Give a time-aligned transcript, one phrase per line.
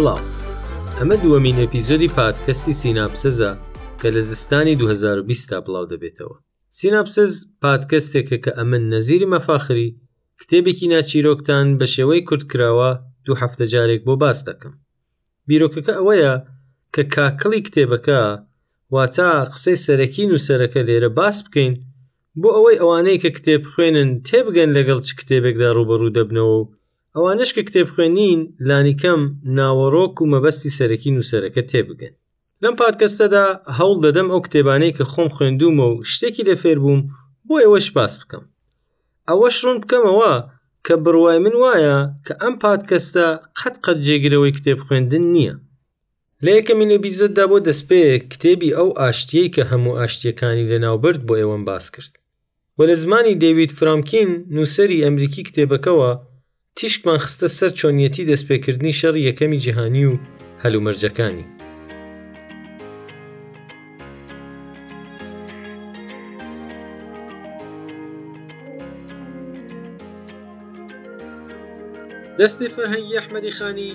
[0.00, 0.20] سڵاو
[0.98, 3.50] ئەمە دووەمین ئەپیزۆدی پادکەستی سیناپسەزە
[4.00, 6.36] کە لە زستانی 2020 تا بڵاو دەبێتەوە
[6.78, 9.88] سیناپسز پادکەستێکە کە ئەمن نەزیری مەفاخری
[10.40, 12.90] کتێبێکی ناچیرۆکتان بە شێوەی کورتکراوە
[13.26, 14.74] دو هەفتە جارێک بۆ باس دەکەم
[15.48, 16.34] بیرۆکەکە ئەوەیە
[16.94, 18.20] کە کاکڵی کتێبەکە
[18.94, 21.74] واتە قسەی سەرەکی نووسەرەکە لێرە باس بکەین
[22.40, 26.58] بۆ ئەوەی ئەوانەیە کە کتێب خوێنن تێبگەن لەگەڵ چ کتێبێکدا ڕوبەڕوو دەبنەوە
[27.18, 29.22] ئەوانش کە کتێب خوێنین لانیکەم
[29.58, 32.14] ناوەڕۆک و مەبەستی سەرەکی نووسەرەکە تێبگەن
[32.62, 33.46] لەم پادکەستەدا
[33.78, 37.00] هەوڵ دەدەم ئەو کتێبانەی کە خۆم خوێندومە و شتێکی لە فێر بووم
[37.48, 38.44] بۆ ئێوەش باس بکەم
[39.28, 40.32] ئەوەش ڕوون بکەمەوە
[40.86, 43.26] کە بڕوای من وایە کە ئەم پادکەستە
[43.58, 45.54] قەت قەت جێگرەوەی کتێب خوێندن نییە
[46.44, 51.86] لە یەکەمین ئەبیزۆدا بۆ دەستپێ کتێبی ئەو ئاشتیەی کە هەموو ئاشتیەکانی لەناوبرد بۆ ئێوەم باس
[51.94, 52.12] کرد
[52.78, 56.10] وە لە زمانی دەوید فرامکین نووسری ئەمریکی کتێبەکەەوە
[56.78, 60.12] تیشکمان خستە سەر چۆنیەتی دەستپێکردنی شەڕ یەکەمی جیهانی و
[60.62, 61.46] هەلومەرجەکانی.
[72.38, 73.90] دەستی فەرهەنگی ئەحمەدی خانی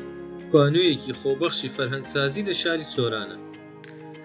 [0.52, 3.38] کوانویەکی خۆبەخشی فەرهەنسازی لە شاری سۆرانە.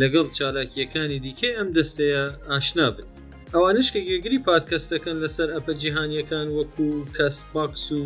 [0.00, 3.06] لەگەڵ چالاکیەکانی دیکە ئەم دەستەیە ئاشنا بن
[3.54, 8.00] ئەوانش کە گوێگری پادکەستەکەن لەسەر ئەپە جیهانیەکان وەکو کەس باکس و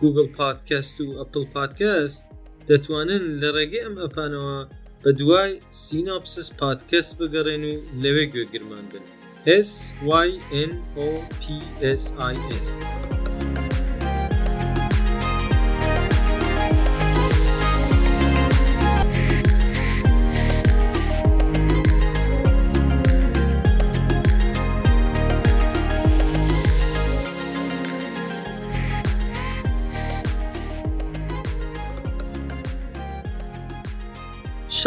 [0.00, 2.22] گوگل پادکەست و ئەپل پادکەست
[2.70, 4.58] دەتوانن لە ڕێگەی ئەم ئەپانەوە
[5.02, 5.52] بە دوای
[5.82, 9.04] سیناپسس پادکەست بگەڕێن و لەوێ گوێگرمان بن
[12.02, 12.72] SYNOPSIS.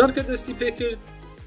[0.02, 1.02] شارکە دەستی پێکرد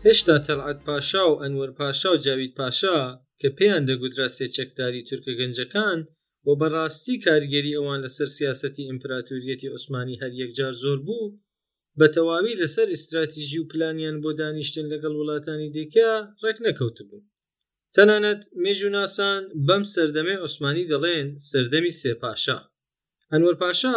[0.06, 2.98] هێشتا تەلعات پاشا و ئەنوەر پاشا و جاوید پاشا
[3.40, 5.98] کە پێیان دەگوترا سێچەکداری تورکە گەنجەکان
[6.44, 11.28] بۆ بەڕاستی کارگەری ئەوان لەسەر سیاستی ئیمپراتوریەتی عوسمانی هەر یەکجار زۆر بوو
[11.98, 16.10] بە تەواوی لەسەر ئیستراتیژی و پلانیان بۆ دانیشتن لەگەڵ وڵاتانی دیکە
[16.42, 17.22] ڕێک نەکەوتبوو
[17.96, 22.58] تەنانەت مێژوناسان بەم سەردەمەی عوسمانی دەڵێن سەردەمی سێپاشا
[23.32, 23.96] ئەنوەر پاشا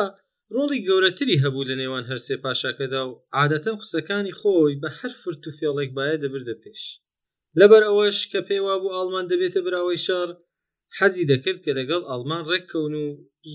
[0.53, 5.55] ڕۆڵی گەورەتری هەبوو لە نێوان هەرسێ پاشاکەدا و عادەتەن قسەکانی خۆی بە هەر فرت و
[5.57, 6.81] فێڵێک باە دەبردە پێش
[7.59, 10.29] لەبەر ئەوەش کە پێیوا بوو ئالمان دەبێتە براوەی شار
[10.97, 13.05] حەزی دەکرد کە لەگەڵ ئالمان ڕێککەون و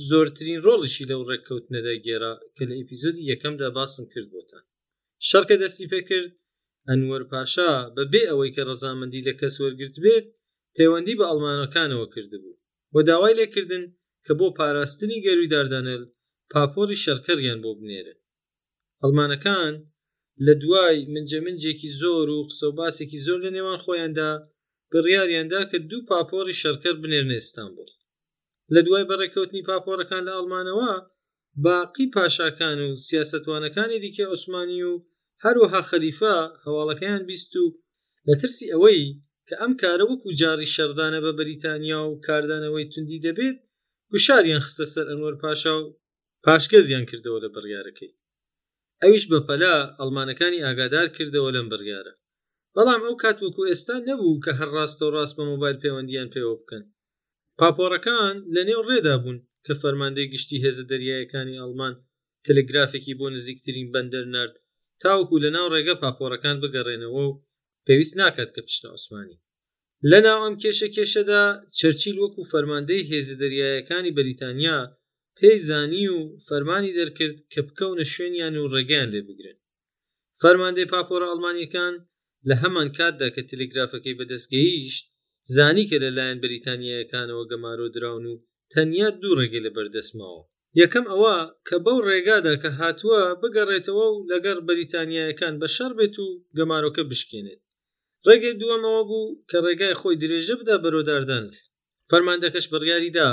[0.09, 4.65] زۆرترین ڕۆڵیشی لەو ڕێککەوت نەدەگێرا کە لە ئەپیزۆدی یەکەمدا باسم کرد بۆتان
[5.29, 6.31] شەرکە دەستی پێکرد
[6.89, 10.27] ئەنوەر پاشا بەبێ ئەوەی کە ڕەزامەندی لە کەس وەرگرت بێت
[10.77, 12.59] پەیوەندی بە ئەڵمانەکانەوە کردبوو
[12.93, 13.85] بۆ داوای لێکردن
[14.27, 16.03] کە بۆ پاراستنی گەروی داردانل
[16.55, 18.19] پاپۆری شەرکەریان بۆ بنێرن
[19.03, 19.75] ئەلمانەکان
[20.47, 24.31] لە دوای منجەمنجێکی زۆر و قسەباسێکی زۆر لە نێوان خۆیاندا
[24.91, 27.91] بڕیاریاندا کە دوو پاپۆری شەرکەر بنێرن ئێستانبول
[28.75, 30.93] لە دوای بەڕێکەوتنی پاپۆرەکان لە ئەڵمانەوە
[31.67, 34.95] باقی پاشاکان و سیاستوانەکانی دیکە عوسمانی و
[35.45, 37.65] هەروەها خەلیفا هەواڵەکەیان بیست و
[38.29, 39.03] لە ترسی ئەوەی
[39.49, 43.57] کە ئەم کارە وەکو جاری شەردانە بە بەریتانیا و کاردانەوەی توندی دەبێت
[44.13, 45.85] گوشاریان خستە سەر ئەنوەر پاشا و
[46.47, 48.13] پاشکە زیان کردەوە لە بڕیارەکەی
[49.03, 52.15] ئەویش بەپەلا ئەلمانەکانی ئاگادار کردەوە لەم بڕیارە
[52.75, 56.85] بەڵام ئەو کاتوەکو ئێستا نەبوو کە هەر ڕاستە و ڕاست بە مۆبایل پەیوەندیان پێوە بکەن
[57.59, 61.95] پاپۆڕەکان لە نێو ڕێدا بوون کە فەرماندەی گشتی هێزە دەریایەکانی ئەلمان
[62.47, 64.55] تەلگرافێکی بۆ نزیکترین بەندەر نرد
[65.03, 67.39] تاوەکو لە ناو ڕێگە پاپۆڕەکان بگەڕێنەوە و
[67.87, 69.39] پێویست ناکات کە پشتە عوسمانی
[70.11, 71.43] لە ناو ئەم کێشە کێشەدا
[71.79, 74.79] چەرچیل وەکو فەرماندەی هێزە دەریایەکانی بەریتانیا
[75.41, 79.59] پێی زانی و فەرمانی دەرکرد کە بکەونە شوێنیان و ڕێگەیان لێ بگرن
[80.43, 81.95] فەرماندەی پاپۆرە ئەڵمانیەکان
[82.49, 85.05] لە هەمان کاتدا کە تەلگرافەکەی بەدەستگەیشت
[85.57, 88.41] زانی کە لەلایەن بریتانیەکانەوە گەمارۆ دراون و
[88.73, 90.43] تەنیا دوو ڕێگە لە بەردەسمەوە
[90.83, 91.37] یەکەم ئەوە
[91.69, 96.27] کە بەو ڕێگادا کە هاتووە بگەڕێتەوە و لەگەر بەریتانیەکان بە شەر بێت و
[96.59, 97.61] گەمارۆکە بشکێنێت
[98.27, 101.45] ڕێگەی دووەمەوە بوو کە ڕێگای خۆی درێژە بدا بەرۆداردان
[102.11, 103.31] فەرماندەکەش بڕیاریدا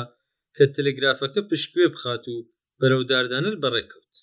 [0.57, 2.35] کە تەلگرافەکە پشکوێ بخات و
[2.79, 4.15] بەرەوداردانت بەڕێکەوت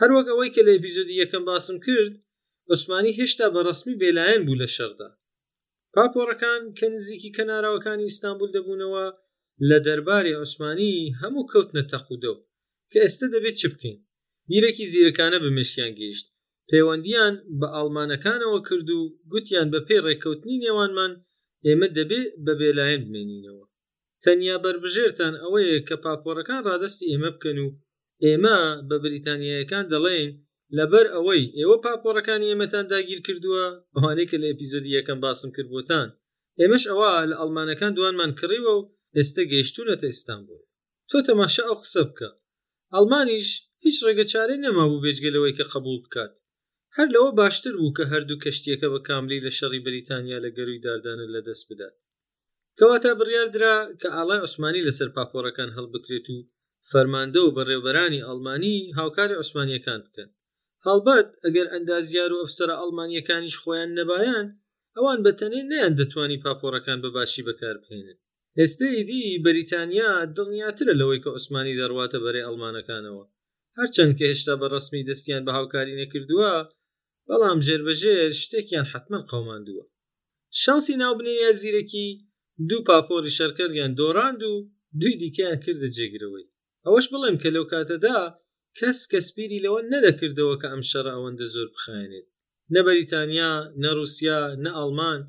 [0.00, 2.14] هەروەک ئەوەی کە لە ئەپیزۆدی یەکەم باسم کرد
[2.70, 5.08] عوسمانی هێشتا بەڕسمی بێلایەن بوو لە شەردا
[5.94, 9.06] پاپۆڕەکان کە نزیکی کەناراوەکانی ئیستانبول دەبوونەوە
[9.68, 12.36] لە دەرباری عوسمانی هەموو کەوت نەتەخودەو
[12.92, 13.98] کە ئێستا دەبێت چ بکەین
[14.50, 16.26] میرەکی زیرەکانە بمشکیان گەیشت
[16.68, 19.02] پەیوەندیان بە ئالمانەکانەوە کرد و
[19.32, 21.12] گوتیان بە پێی ڕێککەوتنی نێوانمان
[21.66, 23.64] ئێمە دەبێت بە بێلایەن بمێنینەوە
[24.24, 27.68] تەنیا بربژێرتان ئەوەیە کە پاپۆرەکان ڕادستی ئێمە بکەن و
[28.24, 28.58] ئێمە
[28.88, 30.28] بە بریتانیەکان دەڵێن
[30.78, 33.64] لەبەر ئەوەی ئێوە پاپۆرەکانی ئێمەتان داگیر کردووە
[33.94, 36.08] ئەوانەیە کە لە ئەپیزۆدی یەکەم باسم کردبووتان
[36.60, 38.86] ئێمەش ئەوە لە ئەلمانەکان دوانمان کڕیوە و
[39.16, 40.62] ئێستا گەیشتونەتە ئیستانبول
[41.10, 42.28] تۆ تەماشا ئەو قسە بکە
[42.94, 43.48] ئەلمانیش
[43.86, 46.32] هیچ ڕێگە چارەی نەمابوو بێژگەلەوەی کە قبول بکات
[46.96, 51.26] هەر لەوە باشتر بوو کە هەردوو کەشتیەکە بە کاملی لە شەڕی بریتانیا لە گەروی داردانە
[51.34, 51.94] لەدەست بدات
[52.78, 56.36] کەواتە بڕیاردرا کە ئاڵای عوسمانی لەسەر پاپۆرەکان هەڵبکرێت و
[56.90, 60.28] فەرماندە و بەڕێوەرانی ئەڵمانی هاوکاری عوسمانیەکان بکەن
[60.86, 64.46] هەڵبەت ئەگەر ئەندازیار و ئەفسرە ئەڵمانیەکانیش خۆیان نەبایان
[64.96, 68.18] ئەوان بەتەنێ نیان دەتوانی پاپۆرەکان بەباشی بەکاربێنن
[68.58, 73.24] ئێستەیدی بەریتانیا دڵنیاترە لەوەی کە عوسمانی دەڕواتە بەرێ ئەڵمانەکانەوە
[73.78, 76.52] هەرچەند کە هێشتا بە ڕسمی دەستیان بە هاوکاری نەکردووە
[77.28, 79.84] بەڵام ژێربەژێر شتێکیان حتمما قەماندووە
[80.62, 82.08] شانسی ناوبنیە زیرەکی
[82.70, 84.54] دوو پاپۆری شەرکەریان دۆراند و
[85.00, 86.46] دوی دیکەیان کردە جێگرەوەی
[86.84, 88.18] ئەوەش بڵێم کە لەو کاتەدا
[88.78, 92.26] کەس کەسپیری لەوە نەدەکردەوە کە ئەم شەڕ ئەوەندە زۆر بخێنێت
[92.74, 95.20] نە بەریتانیا نەرووسیا نە ئەڵمان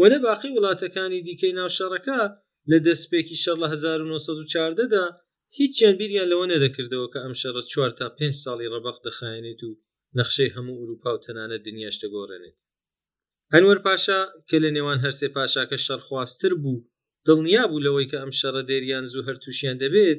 [0.00, 2.18] و نە باقی وڵاتەکانی دیکەی ناوشارەکە
[2.70, 5.04] لە دەستپێکی شەر لە 1940دا
[5.58, 9.70] هیچیان بیریان لەوە نەدەکردەوە کە ئەم شەڕە چوار تا پێ ساڵی ڕەبەخ دەخایێنێت و
[10.18, 12.56] نەخشەی هەموو ئوروپا و تەنانە دنیاش دەگۆڕێنێت
[13.54, 16.78] هەنوەر پاشا کە لە نێوان هەرسێ پاشاکە شەرخواستتر بوو
[17.26, 20.18] دڵنیا بوو لەوەی کە ئەم شەڕە دەریان زوو هەرتووشیان دەبێت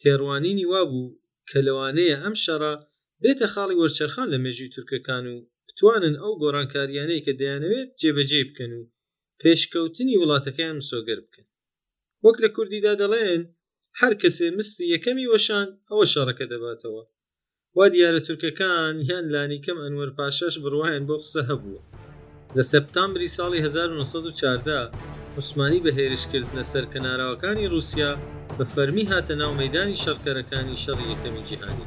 [0.00, 1.14] تێڕوانینی وابوو
[1.48, 2.74] کە لەوانەیە ئەم شەڕە
[3.22, 5.36] بێتە خاڵی وەرچەرخان لە مێژوی تورکەکان و
[5.68, 8.82] بتوانن ئەو گۆڕانکاریانەی کە دەیانەوێت جێبەجێ بکەن و
[9.40, 11.46] پێشکەوتنی وڵاتەکەیان سۆگەر بکەن
[12.24, 13.42] وەک لە کوردیدا دەڵێن
[14.00, 17.02] هەر کەسێ مستی یەکەمی وەشان ئەوە شەڕەکە دەباتەوە
[17.76, 21.80] وا دیارە تورکەکان یان لانی کەم ئەنوەر پاشەش بڕواەن بۆ قسە هەبووە
[22.56, 24.88] لە سپتامبری ساڵی 1940
[25.38, 28.10] عوسمانی بە هێرشکردنە سەرکەناراوەکانی رووسیا
[28.56, 31.86] بە فەرمی هاتە ناو مەدانی شەڕکەرەکانی شەڕی یەکەمی جیهانی.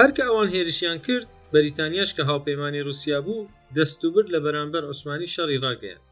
[0.00, 6.02] هەرکە ئەوان هێرشیان کرد بەریتانیاش کە هاوپەیمانی رووسیا بوو دەستوبر لە بەرامبەر عوسمانی شەڕی ڕاگەیان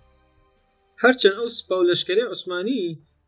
[1.02, 2.80] هەرچەند ئەو سپاو لەشکری عوسمانی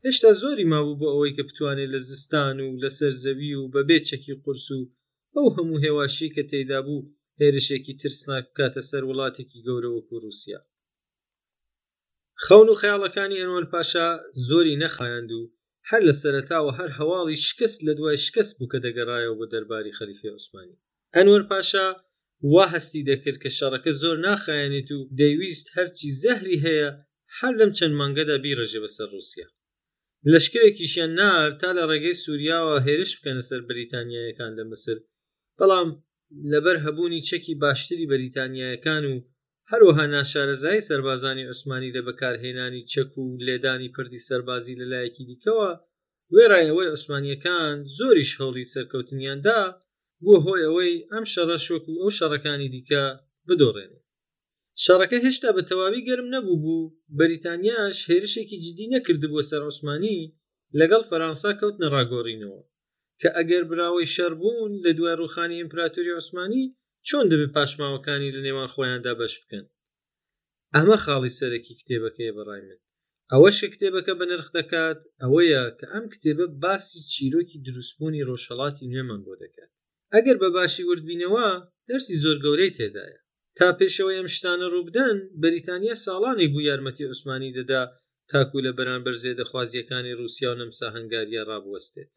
[0.05, 4.35] هێشتا زۆری مابوو بۆ ئەوەی کە بتوانێت لە زستان و لە سەرزەوی و بە بێچەکی
[4.45, 4.83] قرس و
[5.37, 7.07] ئەو هەموو هێواشی کە تێدا بوو
[7.40, 10.61] هێرشێکی ترسناک کاتە سەر وڵاتێکی گەورەوەکو رووسیا
[12.45, 14.09] خەون و خەیاڵەکانی ئەنوەر پاشا
[14.49, 15.43] زۆری نەخایند و
[15.88, 20.32] هەر لە سەرتاوە هەر هەواڵی شکست لە دوای شکست بوو کە دەگەڕایەوە بۆ دەرباری خەلیفی
[20.34, 20.80] عوسمانی
[21.14, 21.87] ئەنوەر پاشا
[22.52, 26.90] وا هەستی دەکرد کە شەڕەکە زۆر ناخایەنێت و دەیویست هەرچی زەهری هەیە
[27.38, 29.49] هەر لەم چەند مانگەدا بیڕژێ بەسەر رووسیا
[30.32, 34.96] لەشکرێکیشیان نار تا لە ڕێگەی سووریاوە هێرش بکەنە سەر بریتانیایەکان لە مسر
[35.58, 35.88] بەڵام
[36.52, 39.14] لەبەر هەبوونی چەکی باشتری بەریتانیایەکان و
[39.73, 45.71] هەروەها ناشارەزایی سربازانی عوسمانی لە بەکارهێنانی چەک و لێدانی پردی سربازی لەلایەکی دیکەوە
[46.35, 49.59] وێڕایەوەی عوسمانیەکان زۆریش هەڵی سەرکەوتنیاندا
[50.25, 53.05] بۆ هۆی ئەوەی ئەم شەڕە شوەک و ئەو شەڕەکانی دیکە
[53.49, 54.05] بدۆڕێنێت
[54.85, 56.83] شەڕەکە هێشتا بە تەواوی گەرم نەبوو بوو
[57.19, 60.19] بەریتانیاش هێرشێکی جدی نەکرد بۆ سەر عوسمانی
[60.81, 62.61] لەگەڵ فەرانسا کەوت نەڕاگۆڕینەوە
[63.21, 66.65] کە ئەگەر براوەی شەربوون لە دوای ڕوخانی ئیمپراتوری عوسمانی
[67.09, 69.64] چۆن دەبێت پاشماوەکانی لە نێوان خۆیاندا بەش بکەن
[70.75, 72.78] ئەمە خاڵی سەرەکی کتێبەکەی بەڕای من
[73.33, 79.35] ئەوەش کتێبەکە بە نرخ دەکات ئەوەیە کە ئەم کتێبە باسی چیرۆکی دروستبوونی ڕۆژهڵاتی نوێمان بۆ
[79.42, 79.71] دەکات
[80.14, 81.49] ئەگەر بە باشی وردبینەوە
[81.88, 83.21] دەرسی زۆر گەورەی تێدایە
[83.59, 87.83] تا پێشەوەی ئەم شتانە ڕووبدەن بەریتانیا ساڵانی بوو یارمەتی عوسمانی دەدا
[88.30, 92.12] تاکو لە بەرامبەر زێدەخوازیەکانی رووسیا و نەمسا هەنگاریە ڕابوەستێت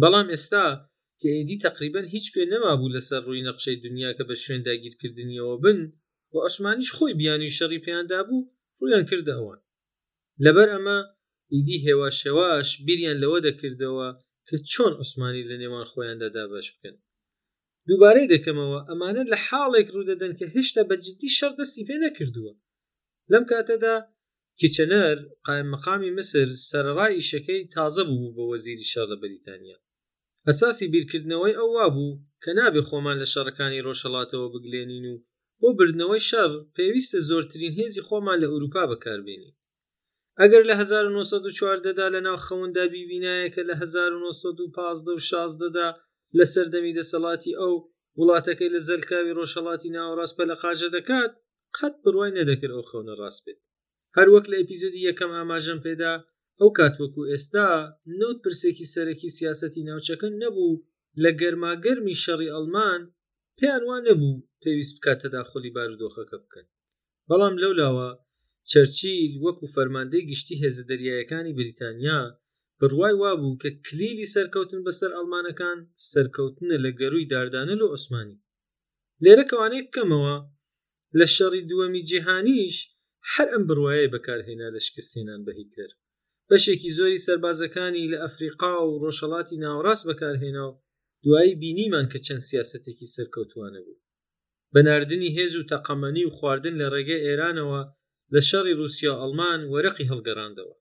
[0.00, 0.66] بەڵام ئێستا
[1.22, 5.78] کە هێندی تقریبا هیچ کوێ نەمابوو لەسەر ڕووی نەقشەی دنیا کە بە شوێن داگیرکردنیەوە بن
[6.32, 8.48] و ئەشمانیش خۆی بیانی شەڕی پێیاندا بوو
[8.78, 9.60] ڕویان کرد ئەوان
[10.44, 10.98] لەبەر ئەمە
[11.54, 14.08] ئیدی هێواشێواش بیریان لەوە دەکردەوە
[14.48, 16.96] کە چۆن عوسمانی لە نێوان خۆیاندادا بەش بکەن
[17.88, 22.52] دووبارەی دەکەمەوە ئەمانە لە حاڵێک ڕوودەدەن کە هێشتا بە جددی شەر دەستی پێ نەکردووە
[23.32, 23.94] لەم کاتەدا
[24.60, 29.78] کچەنەر قایم مقامی مسر سەرڕای ئیشەکەی تازە بوو بە وەزیری شەڕ لە بەریتانیا
[30.48, 35.16] ئەساسی بیرکردنەوەی ئەو وابوو کە نابێ خۆمان لە شەڕەکانی ڕۆژەڵاتەوە بگلێنین و
[35.60, 39.54] بۆ بردنەوەی شەڕ پێویستە زۆرترین هێزی خۆمان لە ئوروپا بەکاربێنین
[40.40, 45.88] ئەگەر لە 1940دا لە ناو خەوندا بیبینایەکە لە 1950دا
[46.38, 47.74] لە سەردەمی دەسەڵاتی ئەو
[48.18, 51.32] وڵاتەکەی لە زەلکاوی ڕۆژەڵاتی ناوەڕاست بە لە قاژە دەکات
[51.76, 53.58] قەت بڕوای نەدەکرد ئەو خەونە ڕاست بێت
[54.16, 56.12] هەروەک لە ئەپیزودی یەکەم ئاماژەم پێدا
[56.60, 57.66] ئەو کاتوەکو ئێستا
[58.20, 60.72] نەوت پرسێکی سەرەکی سیاسەتی ناوچەکە نەبوو
[61.22, 63.00] لە گەرماگەرمی شەڕی ئەلمان
[63.58, 66.66] پێیان وا نەبوو پێویست بکاتە داخۆلی بارودۆخەکە بکەن
[67.28, 68.10] بەڵام لەولاوە
[68.70, 72.20] چەرچیل وەکو فەرماندەی گشتی هێزە دەریایەکانی بریتانیا
[72.80, 75.78] بڕوای وابوو کە کلیلی سەرکەوتن بەسەر ئەلمانەکان
[76.12, 78.36] سەرکەوتنە لە گەروی داردانە لە عوسمانی
[79.24, 80.36] لێرە کەوانەیە بکەمەوە
[81.18, 82.76] لە شەڕی دووەمی جیهانیش
[83.32, 85.90] هەر ئەم بڕوایە بەکارهێنا لە شکستێنان بە هیتلەر
[86.50, 90.74] بەشێکی زۆری سربازەکانی لە ئەفریقا و ڕۆژەڵاتی ناوەڕاست بەکارهێناوە
[91.24, 94.00] دوایی بینیمان کە چەند سیاسەتێکی سەرکەوتوانە بوو
[94.74, 97.82] بەناردنی هێز و تەقەمەنی و خواردن لە ڕێگە ئێرانەوە
[98.34, 100.74] لە شەڕی رووسیا ئەلمان وەرەقی هەڵگەڕاندەوە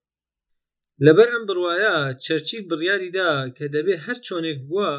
[1.05, 4.91] لەبەر ئەم بڕواایە چەرچیل بڕیاریدا کە دەبێ هەر چۆنێک بووە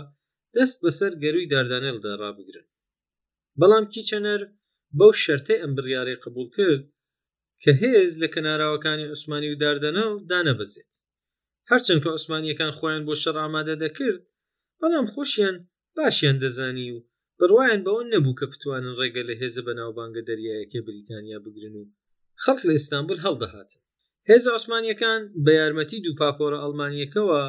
[0.56, 2.66] دەست بەسەر گەروی داردانێلدا ڕابگرن
[3.60, 4.40] بەڵام کیچەنەر
[4.98, 6.82] بەو شەرتەی ئەم بڕیاری قبول کرد
[7.62, 10.94] کە هێز لە کەناراوەکانی عوسمانی و داردەنە و دانەبەزێت
[11.70, 14.20] هەرچەند کە عوسمانیەکان خۆیان بۆ شەڕ ئامادە دەکرد
[14.80, 15.56] بەڵام خۆشیان
[15.96, 16.98] باشیان دەزانی و
[17.38, 21.84] بڕواان بەەوە نەبوو کە بتوانن ڕێگە لە هێزە بە ناوبانگە دەریایەکە بریتانیا بگرن و
[22.42, 23.82] خەڵک لە ئیستانبول هەڵدەهاتن
[24.30, 27.42] هێز عوسمانیەکان بە یارمەتی دوو پاپۆرە ئەلمانیەکەەوە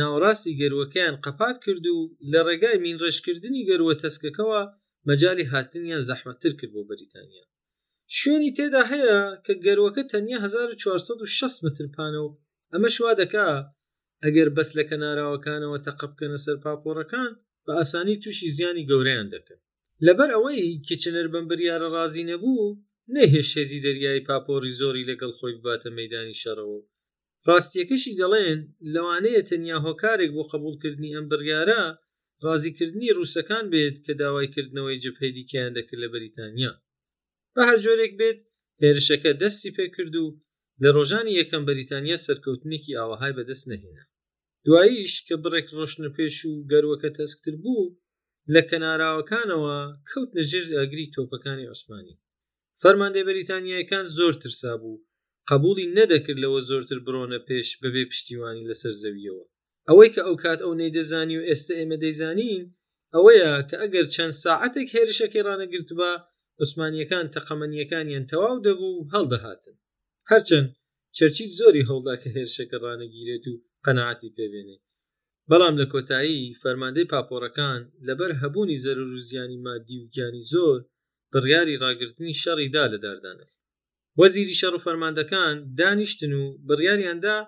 [0.00, 2.02] ناوەڕاستی گەروەکەیان قەپات کرد و
[2.32, 4.60] لە ڕێگای مین ڕێژکردنی گەروە تەسکەکەەوە
[5.08, 7.44] مەجای هاتنیان زەحمەتتر کرد بۆ بەریتانیا
[8.20, 12.30] شوێنی تێدا هەیە کە گەروەکە تەنیا 1460 متر پانەوە
[12.72, 13.48] ئەمە شوا دەکا
[14.24, 17.30] ئەگەر بەس لە کەناراوەکانەوە تەقبکەنە سەر پاپۆڕەکان
[17.64, 19.60] بە ئاسانی تووشی زیانی گەوریان دەکەن
[20.06, 22.66] لەبەر ئەوەی کچنەر بەمبریارە ڕازی نەبوو
[23.14, 26.80] نەهێ شێزی دەریایی پاپۆری زۆری لەگەڵ خۆی بباتە مەدانی شەڕەوە
[27.48, 28.58] ڕاستیەکەشی دەڵێن
[28.94, 31.82] لەوانەیە تەنیا هۆکارێک بۆ قبولکردنی ئەم بڕیارە
[32.44, 36.72] ڕازیکردنی ڕووسەکان بێت کە داوایکردنەوەی جبهەی دیکەیان دەکرد لە بەریتانیا
[37.56, 38.38] بە هەر جۆرێک بێت
[38.82, 40.26] هێرشەکە دەستی پێکرد و
[40.82, 44.04] لە ڕۆژانی یەکەم بەریتانیا سەرکەوتنێکی ئاوەهای بەدەست نەهێنا
[44.66, 47.86] دواییش کە بڕێک ڕۆشنە پێش و گەروەکە تەسکتر بوو
[48.54, 49.76] لە کەناراوەکانەوە
[50.10, 52.14] کەوت نەژێر ئەگری تۆپەکانی عوسمانی
[52.82, 55.02] فەرماندەی بەریتانیایەکان زۆر ترسا بوو
[55.50, 59.44] قبولی نەدەکرد لەوە زۆرتر بڕۆنە پێش بەبێ پشتیوانی لەسەر زەویەوە
[59.88, 62.62] ئەوەی کە ئەو کات ئەو نەیدەزانی و ئێستا ئێمە دەیزانین
[63.14, 66.10] ئەوەیە کە ئەگەر چەند ساعتێک هێرشەکەی ڕانەگرتبە
[66.60, 69.76] عوسمانیەکان تەقەمەنیەکانیان تەواو دەبوو هەڵدەهاتن
[70.30, 70.68] هەرچەند
[71.16, 74.78] چەرچیت زۆری هەڵدا کە هێرشەکە ڕانەگیرێت و قەنەعاتی پێبێنێ
[75.50, 80.80] بەڵام لە کۆتایی فەرماندەی پاپۆرەکان لەبەر هەبوونی زەرر و زیانی مادی و گیانی زۆر
[81.32, 83.46] بڕیاری ڕاگررتنی شەڕیدا لە داردانە
[84.20, 87.38] وەزیری شەڕ و فەرماندەکان دانیشتن و بڕیاریاندا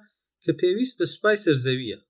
[0.45, 2.01] کە پێویست بە سوپای سرزەویە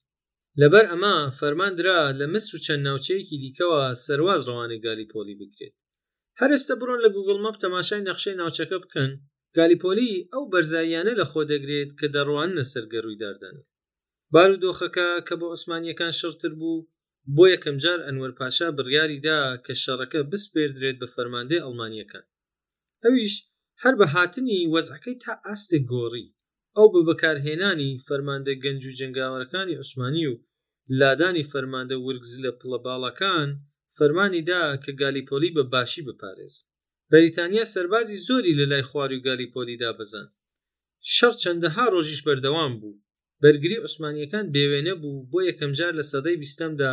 [0.61, 5.77] لەبەر ئەمە فەرماندرا لە مصر و چەند ناوچەیەکی دیکەوە سەرواز ڕەوانێ گالی پۆلی بکرێت
[6.41, 9.11] هەر ئێستا بڕۆن لە گوگل مەپ تەماشای نەخشەی ناوچەکە بکەن
[9.57, 13.57] گالیپۆلی ئەو بەرزاییانە لە خۆ دەگرێت کە دەڕوان نەسەرگەڕووی داردان
[14.33, 16.87] بارودۆخەکە کە بە عوسمانیەکان شڕتر بوو
[17.37, 22.25] بۆ یەکەم جار ئەنوەر پاشا بڕیاریدا کە شەڕەکە بسپێردرێت بە فەرماندەی ئەڵمانیەکان
[23.05, 23.35] ئەویش
[23.83, 26.27] هەر بە هاتنی وەزعەکەی تا ئاستێک گۆڕی
[26.77, 30.41] ئەو بە بەکارهێنانی فەرماندە گەنج و جنگاوەکانی عوسمانی و
[30.99, 33.51] لادانی فەرماندە ورگز لە پڵە باڵەکان
[33.99, 36.55] فەرمانی دا کە گالیپۆلی بە باشی بپارێز
[37.13, 40.27] بەریتانیا سەربازی زۆری لە لای خواری و گالیپۆلیدا بزان
[41.15, 43.01] شەڕ چەندەها ڕۆژیش بەردەوام بوو
[43.43, 46.93] بەرگری عوسمانیەکان بێوێنە بوو بۆ یەکەم جار لە سەدەی بیستەمدا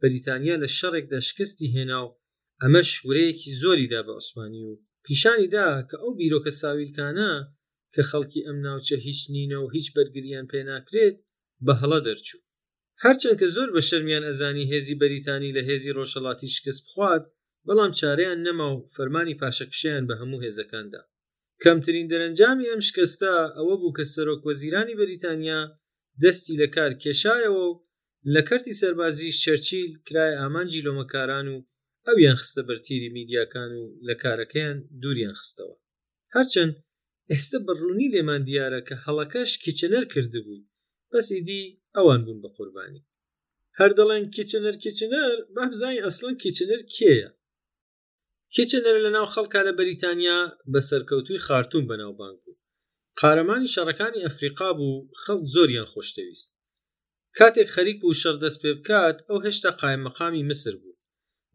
[0.00, 2.14] بەریتانیا لە شەڕێکدا شکستی هێنا و
[2.62, 4.72] ئەمە شورەیەکی زۆریدا بە عوسمانی و
[5.06, 7.30] پیشانیدا کە ئەو بیرۆکە ساویلکانە
[7.94, 11.16] کە خەڵکی ئەم ناوچە هیچ نینە و هیچ بەرگریان پێ ناکرێت
[11.66, 12.40] بە هەڵە دەرچوو
[13.04, 17.24] هەرچەندکە زۆر بە شەرمیان ئەزانی هێزی بەریتانی لە هێزی ڕۆژەڵاتی شکست بخوات
[17.66, 21.00] بەڵام چاریان نەما و فەرمانی پاشەکشیان بە هەموو هێزەکاندا
[21.62, 25.60] کەمترین دەرەنجامی ئەم شکستە ئەوە بوو کە سەرۆک وەزیرانی بەریتانیا
[26.22, 27.68] دەستی لە کار کێشایەوە و
[28.34, 31.56] لە کەرتی سەربازی شەرچیل کرای ئامانجی لۆمەکاران و
[32.08, 35.76] ئەویان خستە بەرتیری میدیاکان و لە کارەکەیان دووریان خستەوە
[36.34, 36.74] هەرچەند
[37.32, 40.66] ئێستا بڕوونی لێمان دیارە کە هەڵەکەش کچەنەر کردبووی
[41.12, 41.62] بەسیدی
[41.98, 43.02] ئەوان بوون بە قوربانی
[43.78, 47.30] هەر دەڵێن کچنەر کچنەر بابزای ئەسڵن کچنەر کێیە
[48.54, 50.40] کچنەر لە ناو خەڵکا لە بەریتانیا
[50.72, 52.60] بە سەرکەوتوی خارتون بەناوبانگ بوو
[53.20, 56.50] قارەمانی شەڕەکانی ئەفریقا بوو خەڵک زۆریان خۆشتەویست
[57.38, 60.94] کاتێک خەریک بوو شەردەست پێ بکات ئەو هێشتا قایمەقامی مسر بوو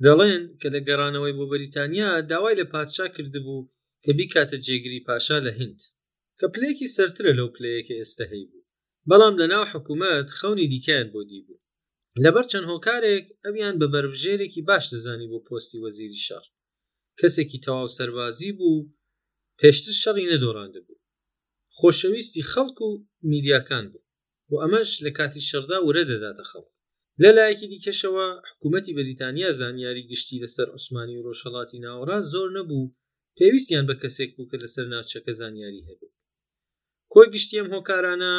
[0.06, 3.68] دەڵێن کە لە گەڕانەوەی بۆ بەریتانیا داوای لە پادشا کردبوو
[4.04, 5.80] کە بیکاتە جێگیری پاشا لە هند
[6.40, 8.57] کە پلەیەکی سەرترە لەو پلەیەکە ئێستا هەیە
[9.10, 11.62] بەڵام لە ناو حکوومەت خەونی دیکەیان بۆ دیبوو
[12.24, 16.44] لەبەر چەند هۆکارێک ئەویان بە بەربژێرێکی باش دەزانی بۆ پۆستی وەزیری شەڕ
[17.20, 18.88] کەسێکی تەواو سەربازی بوو
[19.60, 20.98] پێشتر شەڕی نەدۆڕاندە بوو
[21.78, 22.90] خۆشەویستی خەڵک و
[23.32, 24.04] میدیاکان بوو
[24.52, 26.72] و ئەمەش لە کاتی شەردا ورە دەداتە خەڵک
[27.24, 32.92] لە لایەکی دیکەشەوە حکوومەتتی بەریتانیا زانیاری گشتی لەسەر عوسمانی و ڕۆژەڵاتی ناوەڕاز زۆر نەبوو
[33.38, 36.12] پێویستیان بە کەسێک بوو کە لەسەر ناوچەکە زانیاری هەبوو
[37.14, 38.34] کۆی گشتیم هۆکارانە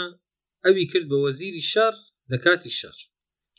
[0.64, 1.94] ئەوی کرد بە وەزیری شار
[2.32, 2.98] لە کاتی شار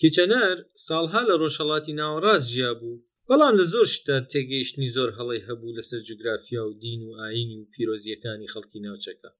[0.01, 0.57] کچەنەر
[0.87, 5.99] ساڵها لە ڕۆژهڵاتی ناوەڕاست ژیا بوو بەڵام لە زۆر شتە تێگەیشتنی زۆر هەڵی هەبوو لەسەر
[6.07, 9.31] جوگرافیا و دین و ئاینی و پیرۆزیەکانی خەڵکی ناوچەکە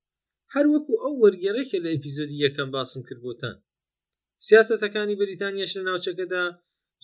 [0.54, 3.58] هەر وەکو ئەو وەرگێڕێکە لە ئەپیزۆدی یەکەم باسم کردبتان
[4.48, 6.43] سیاستەکانی بریتانیاش لە ناوچەکەدا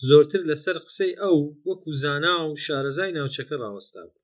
[0.08, 1.38] زۆرتر لەسەر قسەی ئەو
[1.68, 4.22] وەکو زانا و شارەزای ناوچەکە ڕوەستا بوو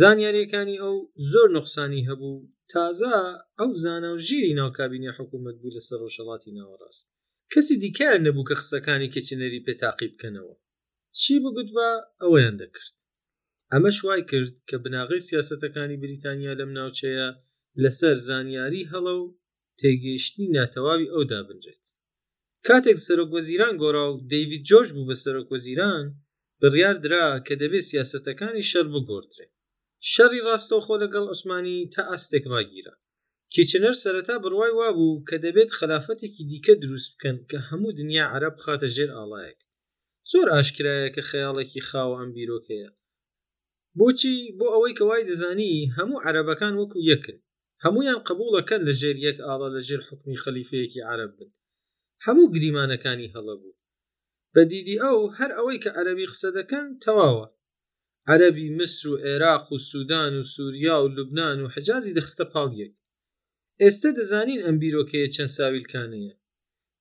[0.00, 0.96] زانیاریەکانی ئەو
[1.32, 2.34] زۆر نقصانی هەبوو
[2.74, 3.14] تازە
[3.58, 7.06] ئەو زانە و ژیری ناوکبینی حکوومەت بوو لە سەر ڕۆژەڵاتی ناوەڕاست
[7.52, 10.54] کەسی دیکەیان نەبوو کە خسەکانی کەچنەری پێتاقی بکەنەوە
[11.18, 11.88] چی بگوت بە
[12.22, 12.96] ئەوەیان دەکرد
[13.72, 17.28] ئەمە شوای کرد کە بناغی سیاسەتەکانی بریتانیا لەم ناوچەیە
[17.82, 19.24] لەسەر زانیاری هەڵە و
[19.80, 21.84] تێگەیشتنی ناتەواوی ئەودا بنجێت
[22.66, 26.04] کاتێک سەرۆکوەزیران گۆڕا و دەیوید جۆش بوو بە سەرۆکوەزیران
[26.60, 29.57] بڕیار درا کە دەبێت سیاسەتەکانی شەر بگۆترێت
[30.12, 32.94] شەڕی ڕاستەوخۆ لەگەڵ عوسمانی تا ئاستێک ڕاگیرە
[33.54, 38.88] کچنەر سەرەتا بڕوای وابوو کە دەبێت خلافەتێکی دیکە دروست بکەن کە هەموو دنیا عرب خاتە
[38.96, 39.58] ژێر ئاڵایەک
[40.30, 42.90] زۆر ئاشکرایە کە خەیاڵێکی خاوە ئەم بیرۆکەیە
[43.98, 47.38] بۆچی بۆ ئەوەی کە وای دەزانی هەموو عربەکان وەکو یەکن
[47.84, 51.50] هەمویان قبولەکەن لە ژێر یەک ئاڵا لە ژێر حکمی خەلیفەیەکی عرب بن
[52.26, 53.78] هەموو گریمانەکانی هەڵە بوو
[54.54, 57.46] بە دیدی ئەو هەر ئەوەی کە عەربی قسە دەکەن تەواوە
[58.32, 62.92] عەربی مسر و عێراق و سوودان و سووریا و لوبناان و حجازی دەخستە پاڵیەک
[63.82, 66.32] ئێستا دەزانین ئەم بیرۆکەیە چەند ساویلکانەیە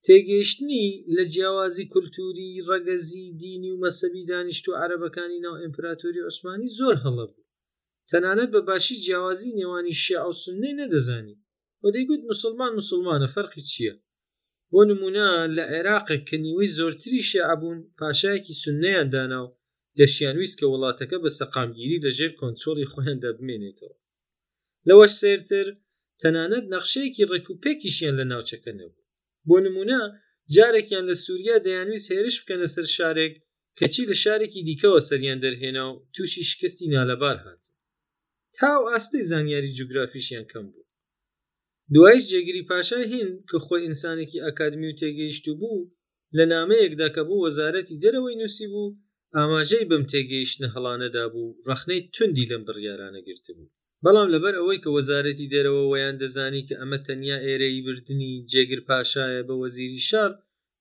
[0.06, 0.84] تێگەیشتنی
[1.16, 7.26] لە جیاوازی کولتوری ڕەگەزی دینی و مەسەبی دانیشت و عربەکانی ناو ئیمپراتوری عوسمانی زۆر هەڵە
[7.32, 7.46] بوو
[8.12, 11.36] تەنانەت بە باشی جیاوازی نێوانی شیع و سنەی نەدەزانی
[11.82, 13.94] بۆ دەیگوت مسلمان مسلمانە فەرقی چییە
[14.72, 19.50] بۆ نمونە لە عێراق کە نیوەی زۆرتری شەعبوون پاشایەکی سنەیان داناو
[20.02, 23.96] دەشیانویست کە وڵاتەکە بە سەقامگیری لەژێر کۆنتۆلی خوێندا بمێنێتەوە
[24.88, 25.68] لەوەش سێرتر
[26.22, 29.06] تەنانەت نەخشەیەکی ڕێکوپێکیشیان لە ناوچەکە نەبوو
[29.48, 30.02] بۆ نمونە
[30.56, 33.34] جارێکیان لە سووریا دەیانویست هێرش بکەنە سەر شارێک
[33.80, 37.64] کەچی لە شارێکی دیکەەوە سەریان دەرهێنا و تووشی شکستی نالەبار هات
[38.58, 40.84] تاو ئاستەی زانیاری جوگرافیشیان کەم بوو
[41.96, 45.82] دوایش جێگیری پاشا هین کە خۆی ئینسانێکی ئەکادمی و تێگەیشت بوو
[46.38, 48.90] لە نامەیەکدا کە بوو وەزارەتی دەرەوەی نووسی بوو
[49.36, 53.72] ئاماژەی بەم تێگەیشتە هەڵانەدا بوو ڕخنەی توندی لەم بڕیارانە گرتبوو
[54.04, 59.42] بەڵام لەبەر ئەوەی کە وەزارەتی دەرەوە ویان دەزانی کە ئەمە تەنیا ئێرەی بردننی جێگر پاشایە
[59.48, 60.32] بە وەزیری شار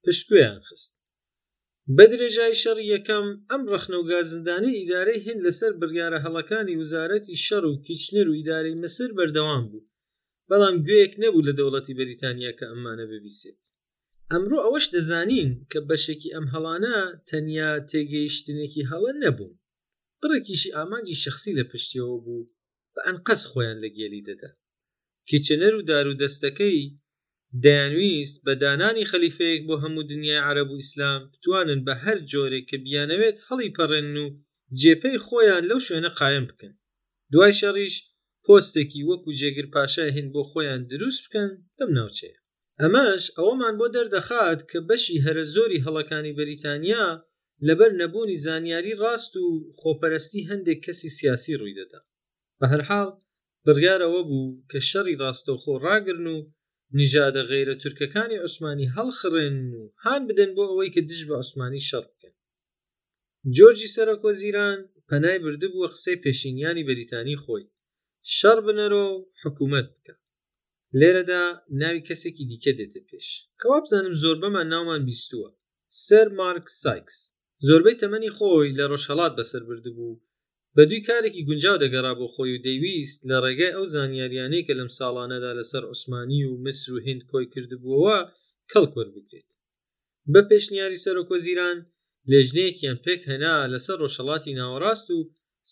[0.05, 0.93] پشتگویان خست
[1.97, 7.65] بە درێژای شەڕ یەکەم ئەم ڕخنە و گازندانی ئیدارەی هند لەسەر بڕیاە هەڵەکانی وزارەتی شەڕ
[7.71, 9.87] و کیچنر و ئیدارەی مەسر بەردەوام بوو
[10.51, 13.63] بەڵام گوێک نەبوو لە دەوڵەتی بەریتانیا کە ئەمانە ببیسێت
[14.33, 16.97] ئەمڕۆ ئەوەش دەزانین کە بەشێکی ئەم هەڵانە
[17.29, 19.55] تەنیا تێگەیشتنێکی هەڵە نەبوون
[20.21, 22.49] بڕێکیشی ئامانجی شخصی لە پشتیەوە بوو
[22.95, 24.51] بە ئەنقەس خۆیان لە گێلی دەدا
[25.29, 26.83] کچەنەر و دار و دەستەکەی
[27.65, 32.77] دەیانویست بە دانانی خەلیفەیەک بۆ هەموو دنیای عرب و ئیسلام بتوانن بە هەر جۆرێک کە
[32.85, 34.27] بیانەوێت هەڵی پەڕێن و
[34.81, 36.75] جێپەی خۆیان لەو شوێنە قایم بکەن
[37.33, 37.97] دوای شەڕیش
[38.45, 42.39] پۆستێکی وەکو جێگر پاشای هند بۆ خۆیان دروست بکەن لەم ناوچەیە
[42.83, 47.05] ئەمەش ئەوەمان بۆ دەردەخات کە بەشی هەرە زۆری هەڵەکانی بەریتانیا
[47.67, 49.47] لەبەر نەبوونی زانیاری ڕاست و
[49.81, 52.01] خۆپەرستی هەندێک کەسی سیاسی ڕوویدەدا
[52.59, 53.09] بە هەرحاڵ
[53.65, 56.39] بڕیارەوە بوو کە شەڕی ڕاستەوخۆ ڕاگرن و
[56.99, 62.05] نیژادە غیرە تورکەکانی عوسمانی هەڵخڕێن و هاان بدەن بۆ ئەوەی کە دژ بە عوسمانی شەڕ
[62.13, 62.35] بکەن
[63.57, 67.65] جۆرجی سەرۆکۆ زیران پەنای بردبووە قسەی پێشینیانی بەریتانی خۆی
[68.37, 69.07] شەڕ بنەرۆ
[69.43, 70.15] حکوومەت بکە
[71.01, 71.43] لێرەدا
[71.83, 73.29] ناوی کەسێکی دیکە دێتە پێش
[73.61, 75.49] کەوا بزانم زۆربەمان ناومان بیستووە
[76.07, 77.19] سەر مارک سایکس
[77.67, 80.21] زۆربەی تەمەنی خۆی لە ڕۆژهڵات بەسەر بردبوو
[80.77, 84.91] بە دوی کارێکی گونجاو دەگەڕا بۆ خۆی و دەیویست لە ڕێگای ئەو زانیاریانەی کە لەم
[84.99, 88.19] ساڵانەدا لەسەر عوسمانی و مسر و هند کۆی کردبووەوە
[88.73, 89.49] کەڵکۆر بکرێت
[90.33, 91.79] بە پێشنیاری سەرۆکۆزیران
[92.31, 95.19] لێژنەیەکیان پێک هەنا لەسەر ڕۆژهڵاتی ناوەڕاست و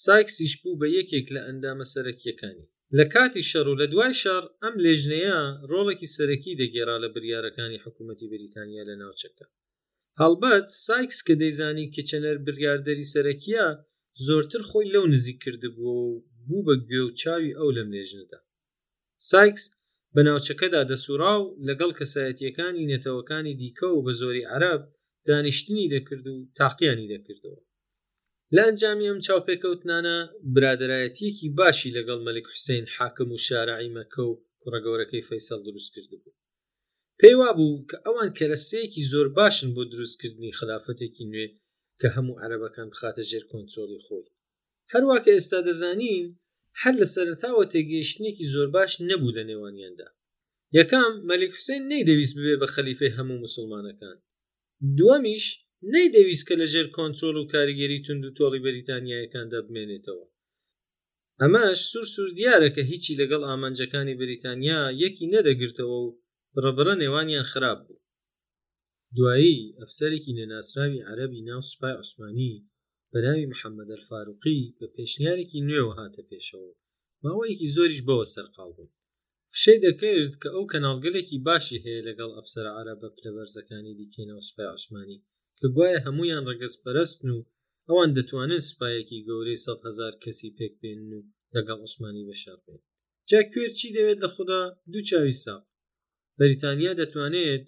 [0.05, 2.67] سایکسیش بوو بە یەکێک لە ئەندامە سەرەکیەکانی
[2.99, 5.39] لە کاتی شەڕ و لە دوای شار ئەم لێژنەیە
[5.71, 9.47] ڕۆڵێکی سەرەکی دەگێرا لە بریارەکانی حکوومەتتی بریتانیا لە ناوچەکە
[10.21, 13.67] هەڵبەت سایکس کە دەیزانی کچەنەر بریاردەری سەرەکیە
[14.27, 16.09] زۆرتر خۆی لەو نزیک کردبوو و
[16.47, 18.39] بوو بە گوێ و چاوی ئەو لەم لێژنەدا
[19.31, 19.65] سایکس
[20.15, 24.83] بە ناوچەکەدا دەسوورا و لەگەڵ کەسایەتیەکانی نێتەوەکانی دیکە و بە زۆری عرب
[25.29, 27.61] دانیشتنی دەکرد و تاقییانی دەکردەوە
[28.57, 30.17] لە ئەنجامی ئەم چاوپێکەوتنانە
[30.55, 36.35] برادایەتیەکی باشی لەگەڵ مەلک حوسین حاکم و شارعی مەکە و کوڕەگەورەکەی فەیسەڵ دروست کرده بوو
[37.21, 41.47] پێی وا بوو کە ئەوان کەرەستەیەکی زۆر باشن بۆ دروستکردنی خلافەتێکی نوێ
[42.01, 44.25] کە هەموو عەرەبەکان بخاتە ژێر کۆنتترۆلی خۆی
[44.93, 46.27] هەروە کە ئێستا دەزانین
[46.83, 50.09] هەر لە سەرتاوە تێگەیشتنێکی زۆر باش نەبوو لە نێوانیاندا
[50.79, 54.17] یەکام مەلک حوسین نەیدەویست ببێ بە خەلیفەی هەموو مسلمانەکان
[54.99, 55.45] دووەمیش
[55.93, 60.27] نەیدەویست کە لەژێر کۆنتترۆل و کاریگەری تونند و تۆڵی بەریتانیایەکاندا بمێنێتەوە
[61.41, 66.15] ئەمەش سوور سوور دیارە کە هیچی لەگەڵ ئامانجەکانی بریتانیا یەکی نەدەگرتەوە و
[66.65, 68.01] ڕەبرە نێوانیان خراپ بوو
[69.17, 72.53] دوایی ئەفسەرێکی نەناسراوی عەربی ناو سوپای عوسمانی
[73.13, 76.73] بەناوی محەممەد الفاروقی بە پێشنیارێکی نوێوە هاتە پێشەوە
[77.25, 78.95] ماوەیەکی زۆریش بەوە سەرقاڵ بوو
[79.55, 85.19] فشەی دەکرد کە ئەو کەناڵگەلێکی باشی هەیە لەگەڵ ئەفسەر عرە بە پلەبەرزەکانی دیکەینەوە سوپای عوسمانی
[85.61, 87.39] کە گوایە هەمویان ڕگەز پەرستن و
[87.89, 91.21] ئەوان دەتوانن سپایەکی گەورەی سە هزار کەسی پێک بێن و
[91.55, 92.81] لەگەڵ عوسمانی بەشار بێن
[93.31, 94.63] جا کوێر چی دەوێت لە خوددا
[94.93, 95.63] دوو چاوی ساق
[96.39, 97.63] بەریتانیا دەتوانێت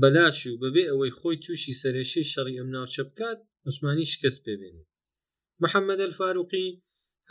[0.00, 4.88] بەلاش و بەبێ ئەوەی خۆی تووشی سەرێشی شەڕی ئەم ناوچە بکات عوسمانی شکست پێبێنێت
[5.62, 6.66] محەممەد الفاروقی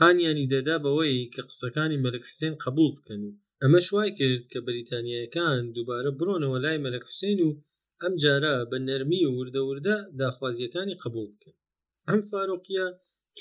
[0.02, 5.62] هانیانی دەدا بەوەی کە قسەکانی مەلک حسێن قبول بکەن و ئەمە شوای کرد کە بەریتانیەکان
[5.76, 7.50] دووبارە بڕۆنەوە لای مەلک حوسین و
[8.04, 11.56] ئەم جارە بە نەرمی و وردەوردە داخوازیەکانی قبول بکەن
[12.10, 12.88] ئەم فارۆقیە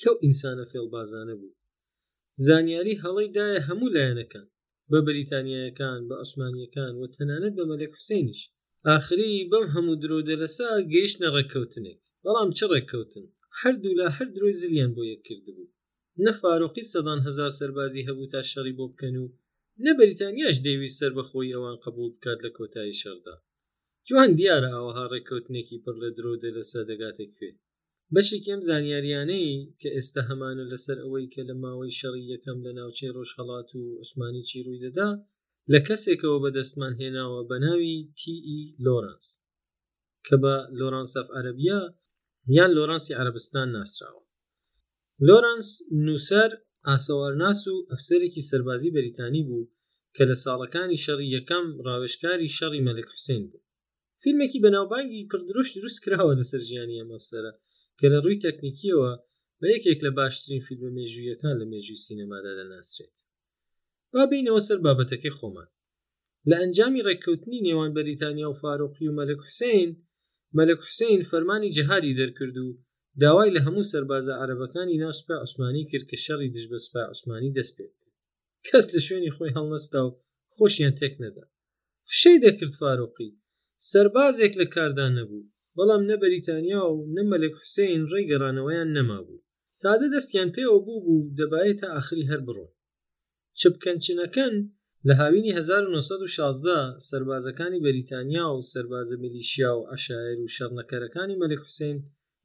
[0.03, 1.57] لەو ئینسانە فێڵبازانە بوو
[2.47, 4.47] زانیاری هەڵی دایە هەموو لایەنەکان
[4.91, 8.41] بە بریتانیەکان بە ئەسمانیەکان و تەنانەت بە مەلێک حوسینیش
[8.97, 13.27] آخری بەم هەموو درۆدەلەسا گەیشتە ڕێککەوتنێک بەڵام چ ڕێککەوتن
[13.61, 15.73] هەردوو لە هەر درۆی زلیان بۆ یەک کردبوو
[16.25, 19.27] نە فارۆقی سەدان هزار سەربازی هەبوو تا شەڕی بۆ بکەن و
[19.85, 23.35] نە بەریتانیاش دەیویست سەر بەخۆی ئەوان قبول بکات لە کۆتایی شەردا
[24.11, 27.51] جوان دیارە ئەوها ڕێککەوتنێکی پڕ لە درۆدە لەسەر دەگاتێکوێ
[28.15, 29.49] بەشێکی ئەم زانیاریانەی
[29.81, 34.43] کە ئێستا هەمانە لەسەر ئەوەی کە لە ماوەی شەڕی یەکەم لە ناوچێ ڕۆژهڵات و عوسمانی
[34.49, 35.09] چی ڕووی دەدا
[35.73, 39.39] لە کەسێکەوە بەدەستمان هێناوە بە ناوی تیئی لۆرانس e
[40.27, 41.81] کە بە لۆرانسەف عەربیا
[42.57, 44.23] یان لۆرانسی عربستان ناسراوە
[45.27, 45.69] لۆرانس
[46.07, 46.51] نووسەر
[46.89, 49.71] ئاسەوارناس و ئەفسەرێکی سربازی بەریتانی بوو
[50.17, 53.61] کە لە ساڵەکانی شەڕی یەکەم ڕاوێشکاری شەڕی مەلک حوسین بوو
[54.25, 57.53] فیلمێکی بەناوبانگی پردروش دروست کراوە لەسەر ژیانی ئەمەفسرە
[57.99, 59.13] کە لە ڕووی تەکنیکیەوە
[59.61, 63.17] بە یەکێک لە باشترین فیلمە مێژویەکان لە مێژوی سینەمادا دەناسرێت
[64.13, 65.69] با بینەوە سەر بابەتەکەی خۆمان
[66.51, 69.91] لە ئەنجامی ڕێککەوتنی نێوان بەریتانیا و فاروقی و مەلک حوسین
[70.59, 72.71] مەلک حوسین فەرمانی جهادی دەرکرد و
[73.23, 77.75] داوای لە هەموو سربازە عربەکانی ناسوپای عوسمانی کرد کە شەڕی دژ بە سوپای عوسمانی دەست
[77.79, 77.89] پێ
[78.67, 80.11] کەس لە شوێنی خۆی هەڵنەستا و
[80.57, 81.45] خۆشیان تێک نەدا
[82.19, 83.31] شەی دەکرد فاروقی
[83.93, 89.45] سربازێک لە کاردا نەبوو بەڵام نە بەریتانیا و نەمەلێک حوسین ڕێگەڕانەوەیان نەمابوو
[89.83, 92.73] تازە دەستیان پێوە بوو بوو دەبایێتە ئاخری هەر بڕۆن
[93.61, 94.55] چپکەنچنەکەن
[95.09, 96.75] لە هاوینی 1916
[97.09, 101.99] سربازەکانی بەریتانیا و سربازە میلیشیا و عشاعر و شەڕنەکەرەکانی مەلک حوسین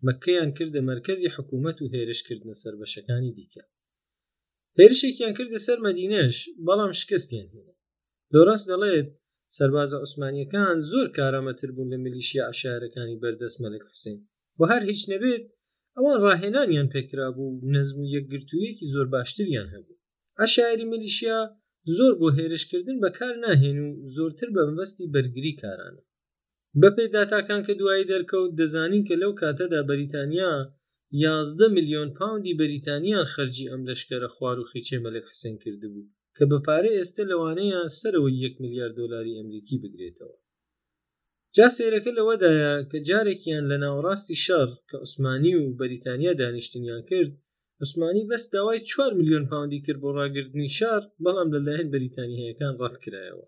[0.08, 3.64] مەکەیان کردە مرکزی حکوومەت و هێرشکردنە سربەشەکانی دیکە
[4.80, 7.74] هێرشێکیان کردە سەر مەدینەش بەڵام شکستیان هێنا
[8.34, 9.10] لۆرەنس دەڵێت
[9.58, 14.18] سربازە عوسمانیەکان زۆر کارامەتر بوون لە ملیشیا عشارەکانی بەردەستمەلک حوسین
[14.60, 15.44] و هەر هیچ نەبێت
[15.96, 20.00] ئەوان ڕاهێنانیان پێکرا بوو نەزم و یەکگرتوویەکی زۆر باشتریان هەبوو
[20.40, 21.40] ئەشاعری ملیشیا
[21.98, 26.02] زۆر بۆ هێرشکردن بەکار ناهێن و زۆرتر بەمبەستی بەرگری کارانە
[26.82, 30.54] بەپی داتاکان کە دوایی دەرکەوت دەزانین کە لەو کاتەدا بەریتانیا
[31.26, 36.44] یازدە میلیۆن پاوندی بەریتانیان خەرجی ئەم لەشکرە خوار و خیچێ مەلک حسێن کرده بوو کە
[36.52, 40.38] بە پارێ ئێستا لەوانەیە سەرەوەی 1 میلیارد دلاری ئەمریکی بگرێتەوە
[41.56, 47.32] جا سێرەکە لەوەدایە کە جارێکیان لە ناوەڕاستی شار کە عوسمانی و بەریتانیا دانیشتنیان کرد
[47.82, 53.48] عوسمانی بەست داوای 4 میلیۆن پاوەندی کرد بۆ ڕاگردنی شار بەڵام لەلایەن بەریتانیەکان ڕەتکرایەوە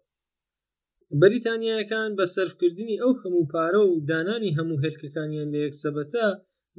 [1.21, 6.25] بەریتانیەکان بە سەرفکردنی ئەو هەموو پارە و دانانی هەموو هێرکەکانیان لە یەکسەبەتە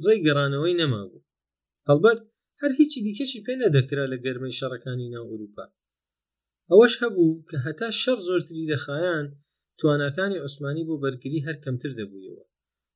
[0.05, 1.25] ڕێگەڕانەوەی نەمابوو
[1.89, 2.19] هەڵبەت
[2.61, 5.65] هەر هیچی دیکەشی پێ نەدەکرا لە گەرمی شەڕەکانی ناو ئوروپا
[6.71, 9.25] ئەوەش هەبوو کە هەتا شەر زۆرتری دەخایان
[9.79, 12.45] توانەکانی عوسمانی بۆ بەرگری هەر کەمتر دەبوویەوە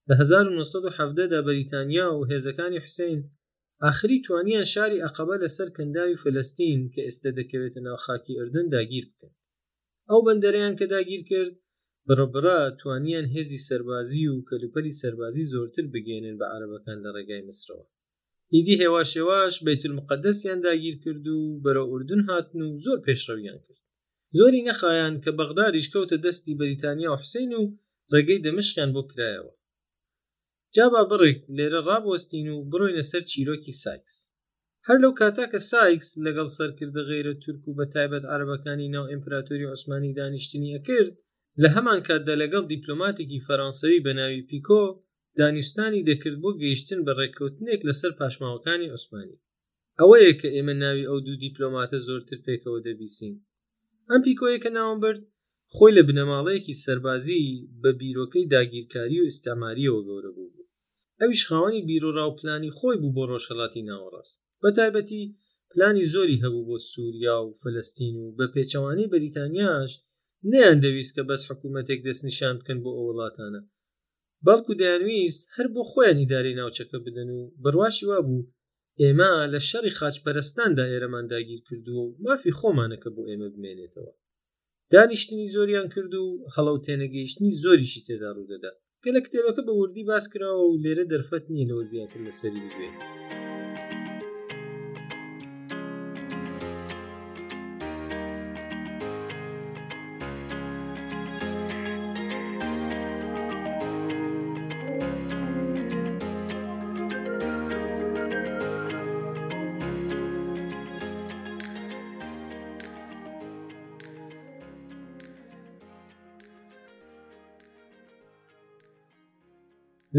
[0.07, 3.19] لە 1970دا بەریتانیا و هێزەکانی حوسین
[3.89, 9.33] آخری توانیان شاری ئەقبە لەسەر کەنداوی فلەستین کە ئێستا دەکەوێتە ناوخاکی ئەردن داگیر بکەن
[10.09, 11.53] ئەو بەندەریان کە داگیر کرد
[12.07, 17.85] بڕبرا توانیان هێزی سەربازی و کەلوپەلی سەربازی زۆرتر بگێنن بە عربەکان لە ڕێگای مسرەوە
[18.55, 23.79] ئیدی هێواشێواش بێت المقدسیان داگیر کرد و بەرە ئوردون هاتن و زۆر پێشڕەویان کرد
[24.37, 27.63] زۆری نەخایان کە بەغدادیش کەوتە دەستی بەریتانیا و حسین و
[28.13, 29.53] ڕێگەی دەمشکیان بۆ کرایەوە
[30.75, 34.15] جابا بڕێک لێرە ڕابوەستین و بڕۆینە سەر چیرۆکی سایکس
[34.87, 39.69] هەر لەو کاتا کە سایکس لەگەڵ سەرکردە غیرە تورک و بە تایبەت عربەکانی ناو ئیمپراتۆری
[39.71, 41.11] عوسمانی دانیشتنی ئەکرد
[41.61, 44.83] لە هەمان کاتدا لەگەڵ دیپلۆماتێکی فەرانسەوی بە ناوی پیکۆ
[45.39, 49.41] دانیشتانی دەکرد بۆ گەیشتن بە ڕێککەوتنێک لەسەر پاشماوەکانی عوسمانی
[49.99, 53.35] ئەوەیە کە ئێمە ناوی ئەو دوو دیپلۆماتە زۆرتر پێکەوە دەبیسین
[54.09, 55.21] ئەم پیکۆیەکە ناوم برد
[55.75, 57.43] خۆی لە بنەماڵەیەکی سەربازی
[57.81, 60.69] بە بیرۆکەی داگیرکاری و ئستاماریەوە گەورە بوو بوو
[61.21, 65.23] ئەویش خاوەنی بیرۆڕاوپلانی خۆی بوو بۆ ڕۆژەڵاتی ناوەڕاست بە تایبەتی
[65.71, 69.91] پلانی زۆری هەبوو بۆ سووریا و فلەستین و بە پێچەوانی بەریتانیاش
[70.51, 73.61] نیان دەویست کە بەس حکوومەتێک دەستنیشان بکەن بۆ ئەو وڵاتانە
[74.47, 78.47] بەڵکو دەیانویست هەر بۆ خۆیانی داری ناوچەکە بدەن و بڕواشی وا بوو
[79.01, 84.11] ئێمە لە شەڕی خاچپەرستاندا ئێرەمان داگیر کردووە و مافی خۆمانەکە بۆ ئێمە بمێنێتەوە
[84.93, 86.25] دانیشتنی زۆریان کرد و
[86.55, 88.71] هەڵە و تێنەگەیشتنی زۆریشی تێدا ڕوودەدا
[89.03, 92.97] کە لە کتێبەکە بە وردی باس کراوە و لێرە دەرفەت نییە لەوە زیاتر لەسەری بێت.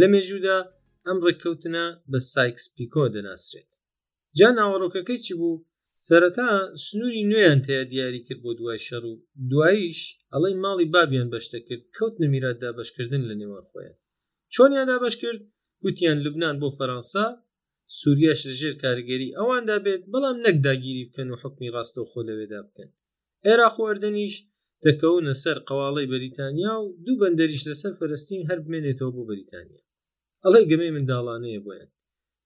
[0.01, 0.57] لە مێژوودا
[1.07, 3.73] ئەم ڕێککەوتنە بە سایکس پیکۆ دەناسرێت
[4.39, 5.63] جا ناوەڕۆکەکەی چی بوو
[6.07, 6.49] سەرەتا
[6.87, 9.15] سنووری نوێیان تەیە دیاری کرد بۆ دوای شەڕ و
[9.51, 10.01] دواییش
[10.33, 13.97] ئەڵەی ماڵی بابیان بەشتە کرد کەوت نەمیراتدا بەشکردن لە نێوان خۆیان
[14.55, 15.41] چۆنیاندا بەش کرد
[15.83, 17.25] گوتیان لوبناان بۆ فەەنسا
[18.01, 22.89] سووریاش لەژێر کارگەری ئەواندا بێت بەڵام نەکداگیری بکەن و حکمی ڕاستە و خۆ لەوێدا بکەن
[23.47, 24.35] ئێرا خواردنیش
[24.87, 29.83] دەکەونە سەر قواڵی بەریتانیا و دوو بەندەریش لەسەر فەرستین هەر بمێنێتەوە بۆ بەریتانیا
[30.45, 31.91] ئەڵی گەمەی منداڵانەیە بۆیان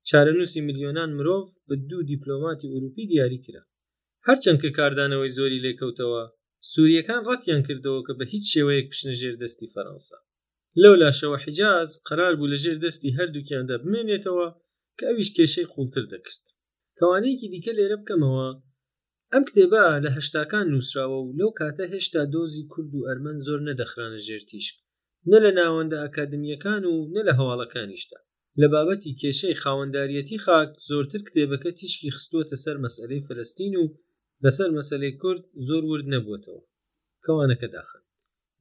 [0.09, 3.63] چارەنووسی میلیۆنان مرۆڤ بە دوو دیپلۆماتی ئوروپی دیاری کرا
[4.27, 6.23] هەرچەندکە کاردانەوەی زۆری لێکەوتەوە
[6.71, 10.19] سووریەکان ڕەتیان کردەوە کە بە هیچ شێوەیەک پشنەژێر دەستی فەەنسا
[10.83, 14.47] لەو لاشەوە حجاز قرار بوو لە ژێر دەستی هەردووکیاندا بمێنێتەوە
[14.99, 16.45] کە ئەویش کێشەی قوڵتر دەکرد
[16.99, 18.49] کەوانەیەکی دیکە لێرە بکەمەوە
[19.33, 24.19] ئەم کتێبە لە هەشتاکان نووسراوە و لەو کاتە هێشتا دۆزی کورد و ئەرمەن زۆر نەدەخرانە
[24.27, 24.77] ژێرتیشک
[25.31, 28.19] نە لە ناوەندە ئەکادمیەکان و نە لە هەواڵەکانیشتا
[28.61, 33.85] لە بابەتی کێشەی خاوەنداریەتی خاک زۆرتر کتێبەکە تیشکی خستووەتە سەر مەسەرەی فلستین و
[34.45, 36.63] لەسەر مەسلەی کورد زۆر ورد نەبووتەوە
[37.27, 38.03] کەوانەکە داخن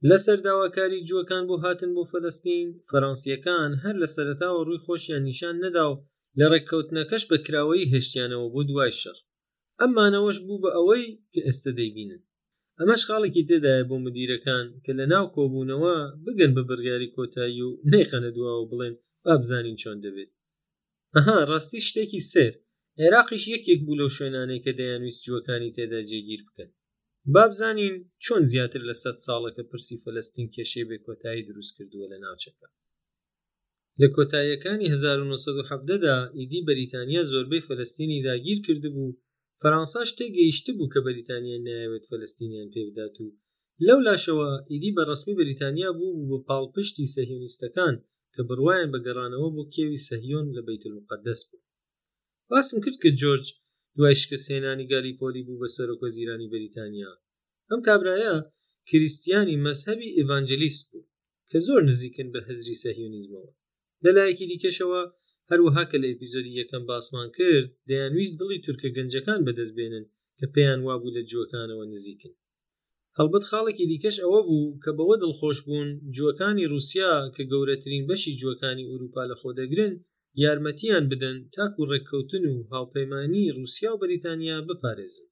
[0.08, 5.84] لە سەرداواکاری جوەکان بۆ هاتن بۆ فلستین فەڕەنسیەکان هەر لە سەرتاوە ڕووی خۆشیان نیشان نەدا
[5.90, 5.96] و
[6.38, 9.18] لە ڕێککەوتنەکەش بەکراوەی هێشتیانەوە بۆ دوای شەر
[9.82, 12.22] ئەممانەوەش بوو بە ئەوەی کە ئێستا دەیبینن
[12.78, 18.30] ئەمەش خاڵێکی تێدایە بۆ مدیرەکان کە لە ناو کۆبوونەوە بگەن بە بەرگاری کۆتایی و نەیخەنە
[18.36, 20.30] دواوە بڵێن بابزانین چۆن دەبێت
[21.14, 22.52] ئەها ڕاستی شتێکی سێر
[23.00, 26.70] عێراقیش یەکێک بوو لەو شوێنانەی کە دەیانویست جوەکانی تێدا جێگیر بکەن
[27.34, 32.68] بابزانین چۆن زیاتر لە سە ساڵەکە پرسی فەلستین کێشێ بێ کۆتایی دروست کردووە لە ناوچەکە
[34.00, 39.10] لە کۆتاییەکانی 1970دا ئیدی بەریتانیا زۆربەی فەلستینی داگیر کرده بوو
[39.62, 43.26] فەرەنسا شتێک گەیشت بوو کە بەریتانیا نایەوێت فەلستینیان پێ بدات و
[43.86, 47.94] لەو لاشەوە ئیدی بەڕسمی بەریتانیا بوو بە پاڵپشتی سەهیونیستەکان
[48.34, 51.62] کە بڕواایان بەگەڕانەوە بۆ کێوی سەهیۆن لە بەیتلوقە دەست بوو
[52.50, 53.44] باسم کرد کە جۆرج
[53.98, 57.12] دوای شکستێنانی گاری پۆلی بوو بە سەرۆکۆ زیرانی بەریتانیا
[57.70, 58.34] ئەم کابراایە
[58.88, 61.04] کریسیانی مەذهبی ئڤانجلیست بوو
[61.50, 63.52] کە زۆر نزیکن بە هەزری سەهیونیزمەوە
[64.04, 65.00] لەلایەکی دیکەشەوە
[65.50, 70.04] هەروەها کە لە ئەپیزۆدی یەکەم باسمان کرد دەیانویست دڵی تورکە گەنجەکان بەدەستبێنن
[70.38, 72.32] کە پێیان وابوو لە جوەکانەوە نزیکن
[73.18, 78.88] هەڵبەت خاڵێکی دیکەش ئەوە بوو کە بەوە دڵخۆش بوون جوەکانی رووسیا کە گەورەترین بەشی جوەکانی
[78.90, 79.94] ئوروپا لە خۆدەگرن
[80.44, 85.26] یارمەتیان بدەن تاکو ڕێککەوتن و هاوپەیمانی رووسیا و بەریتانیا بپارێزن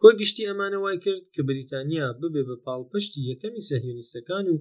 [0.00, 4.56] کۆ گشتی ئەمانە وای کرد کە بریتانیا ببێ بە پاڵپشتی یەکەمی سەهێنیستەکان و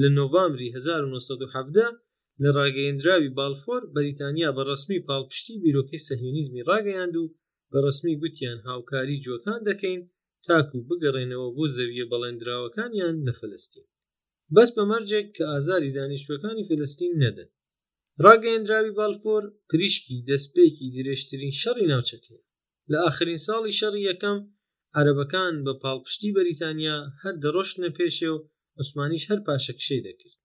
[0.00, 1.94] لە نۆڤامری 1970
[2.42, 7.24] لە ڕاگەیەندراوی بالفۆر بەریتانیا بە ڕسمی پاڵپشتی بیرۆکەی سەهیونیزمی ڕاگەیاند و
[7.72, 10.00] بە ڕسمی گوتیان هاوکاری جوەکان دەکەین
[10.46, 13.86] تاکو بگەڕێنەوە بۆ زەویە بەڵێنراوەکانیان لە فلستین
[14.54, 17.50] بەس بەمەرجێک کە ئازاری دانیشتوەکانی فلستین نەدەن
[18.24, 22.40] ڕاگەیەندراوی بالفۆر پریشکی دەستپێکی درێژترین شەڕی ناوچەکەی
[22.90, 24.38] لە ئاخرین ساڵی شەڕی یەکەم
[24.98, 28.38] عەرەبەکان بە پاڵپشتی بەریتانیا هەر دەڕۆشتنە پێشێ و
[28.78, 30.36] عوسمانیش هەر پاشەکشەی دەکرد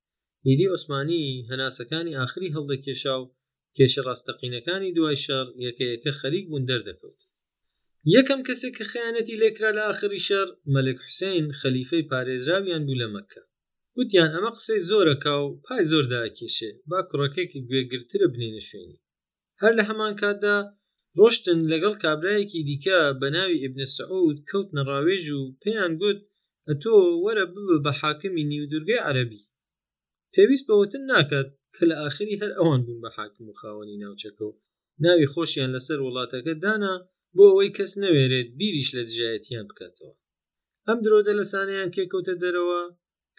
[0.47, 3.25] ئیدی عوسمانی هەناسەکانی ئاخری هەڵدەکێشا و
[3.77, 7.19] کێشە ڕاستەقینەکانی دوای شەڕ یەکەیەکە خەریک بوون دەردەکەوت
[8.15, 13.41] یەکەم کەسێک کە خیانەتی لێکرا لە ئاخری شەر مەلک حوسین خەلیفەی پارێزراویان بوو لە مەکە
[13.97, 18.99] وتیان ئەمە قسەی زۆرەکە و پای زۆر داکێشێ با کوڕەکەێکی گوێگرترە بنێنە شوێنی
[19.61, 20.57] هەر لە هەمان کاتدا
[21.19, 26.19] ڕۆشتن لەگەڵ کابراایەکی دیکە بە ناوی ئبنە سعود کەوت نەڕاوێژ و پێیان گوت
[26.67, 29.43] ئە تۆ وەرە ببە بە حاکمی نیودورگەی عەربی
[30.35, 34.57] پێویست بەوەتن ناکات کە لە آخری هەر ئەوان بوون بە حاکم و خاوەنی ناوچەکە و
[35.05, 36.93] ناوی خۆشیان لەسەر وڵاتەکە دانا
[37.35, 40.13] بۆ ئەوەی کەس نەوێرێت بیریش لە دژایەتیان بکاتەوە
[40.87, 42.81] ئەم درۆدە لە سانیان کێکەوتە دەرەوە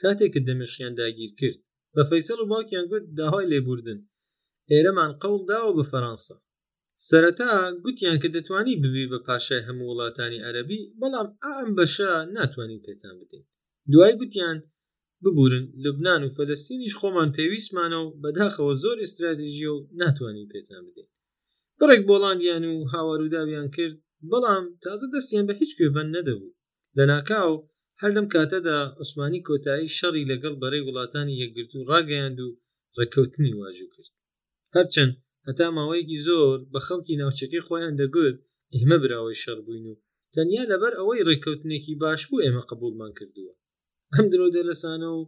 [0.00, 1.59] کاتێک کە دەمشخیان داگیر کرد
[1.94, 4.00] بە فەیسەڵ و باوکیان گوت داهای لێبوردن
[4.70, 6.37] ئێرەمان قەڵ داوە بە فەەنسا
[7.09, 7.50] سەرەتا
[7.85, 13.44] گوتیان کە دەتوانی ببی بە پاشای هەموو وڵاتانی عەربی بەڵام ئام بەشە ناتوانین پێتان بدەین
[13.92, 14.59] دوای گوتیان
[15.24, 21.11] ببورن لبنان و فلستینیش خۆمان پێویستمانە و بەداخەوە زۆر استراتیژی و ناتوانین پێتان بدەین
[21.80, 23.94] بڕێک بۆڵاندیان و هاواروداویان کرد
[24.30, 26.54] بەڵام تازە دەستیان بە هیچ کوێبەن نەدەبوو
[26.98, 27.52] لە ناکاو
[28.02, 32.48] هەردەم کاتەدا عوسمانی کۆتایی شەڕی لەگەڵ بەڕێ وڵاتانی یەکگرت و ڕاگەیاند و
[32.98, 34.12] ڕێککەوتنی واژوو کرد
[34.74, 35.14] هەرچەند
[35.48, 38.37] هەتا ماوەیەکی زۆر بە خەڵکی ناوچەکەی خۆیان دەگوت
[38.76, 40.00] ئێمە براوەی شەڕ بووین و
[40.35, 43.52] تەنیا لەبەر ئەوەی ڕێککەوتنێکی باش بوو ئێمە قبولمان کردووە
[44.16, 45.23] ئەم درۆ دەلەسانە و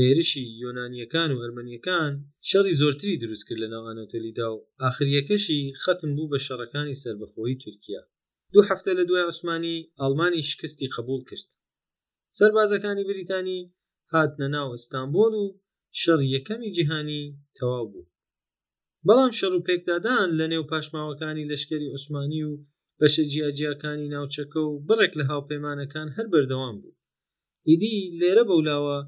[0.00, 2.12] هێرشی یۆنانیەکان و ئەرمەنیەکان
[2.48, 8.02] شەڕی زۆرتری دروست کرد لە ناوانەتۆلیدا و ئاخریەکەشی ختم بوو بە شەڕەکانی سربەخۆی تورکیا
[8.52, 11.50] دوو هەفتە لە دوای عوسمانی ئەڵمانی شکستی قبول کرد
[12.38, 13.60] سربازەکانی بریتانی
[14.14, 15.44] هاتنە ناو ئستانبول و
[16.00, 17.22] شەڕ یەکەمی جیهانی
[17.56, 18.04] تەواو بوو
[19.06, 22.60] بەڵام شەڕ و پێکدادان لە نێو پاشماوەکانی لەشکری عوسمانی و
[23.00, 26.95] بەشە جیاجیەکانی ناوچەکە و بڕێک لە هاوپەیمانەکان هەر بەردەوام بوو
[27.70, 28.98] ئیدی لێرە بەولاوە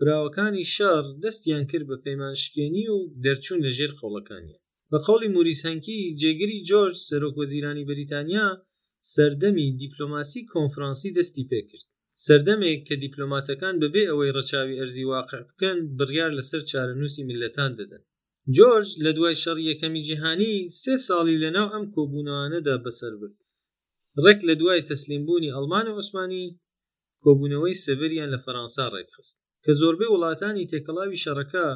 [0.00, 4.56] براوەکانی شار دەستیان کرد بە پەیمانشکێنی و دەرچوون لە ژێر قوڵەکانی
[4.90, 8.46] بە خەڵی موریسەنکی جێگری جۆرج سەرۆک وەزیرانی بریتانیا
[9.14, 11.86] سەردەمی دیپلۆماسی کۆنفرانسی دەستی پێکرد
[12.26, 18.02] سەردەمێک کە دیپلۆماتەکان بەبێ ئەوەی ڕەچاوی ئەرزی واقع بکەن بڕیار لەسەر چارەنووسی ملەتان دەدەن
[18.56, 23.38] جۆرج لە دوای شەڕ یەکەمی جیهانی سێ ساڵی لەناو ئەم کۆبوونەوانەدا بەسەر برد
[24.24, 26.44] ڕێک لە دوای تەسلیمبوونی ئەلمان و عوسمانی
[27.24, 31.66] کۆبوونەوەی سەڤریان لە فەرەنسا ڕێکخست کە زۆربەی وڵاتانی تێکەڵاوی شەڕەکە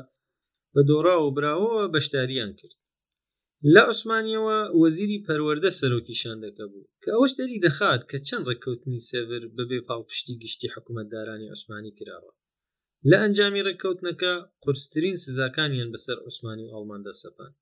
[0.74, 2.76] بە دۆرا و براوەوە بەشداریان کرد
[3.74, 9.42] لە عوسمانیەوە وەزیری پەروەەردە سەرۆکیشان دەکە بوو کە ئەوش دەری دەخات کە چەند ڕێککەوتنی سەڤر
[9.56, 12.32] بەبێ پاڵپشتی گشتی حکوومەتدارانی عوسمانی کراوە
[13.10, 14.32] لە ئەنجامی ڕێککەوتنەکە
[14.64, 17.52] قرسترین سزاکانیان بەسەر عوسمانی و ئەڵماندا سەپان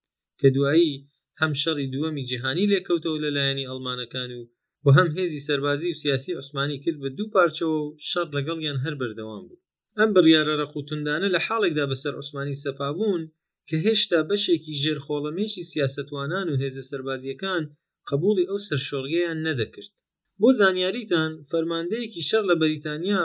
[0.40, 0.92] کە دوایی
[1.40, 4.40] هەم شەڕی دووەمی جیهانی لێکەوتەوە لەلایەنی ئەڵمانەکان و
[4.88, 8.94] و هەم هێزی سەربازی و سیاسی عوسمانی کرد بە دوو پارچەوە و شەڕ لەگەڵیان هەر
[9.00, 9.60] بەردەوام بوو
[9.98, 13.22] ئەم بڕیاە ڕەخوتندانە لە حاڵێکدا بەسەر عوسمانی سەپابوون
[13.68, 17.62] کە هێشتا بەشێکی ژێرخۆڵەمێشی سیاستوانان و هێزە سەربازیەکان
[18.10, 19.94] قبولی ئەو سەرشۆڕگەیان نەدەکرد
[20.40, 23.22] بۆ زانیاریتان فەرماندەیەکی شەر لە بەریتانیا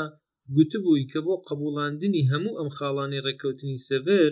[0.55, 4.32] گوتبووی کە بۆ قبولاندنی هەموو ئەم خاڵانی ڕێککەوتنی سەڤر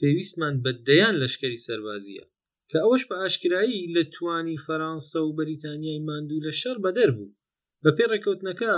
[0.00, 2.24] پێویستمان بەدەیان لەشکری سەربازیە
[2.70, 7.34] کە ئەوەش بە ئاشکایی لە توانی فەرانسا و بەریتانیای ماندوو لە شەر بەدەر بوو
[7.82, 8.74] بە پێ ڕێکەوتنەکە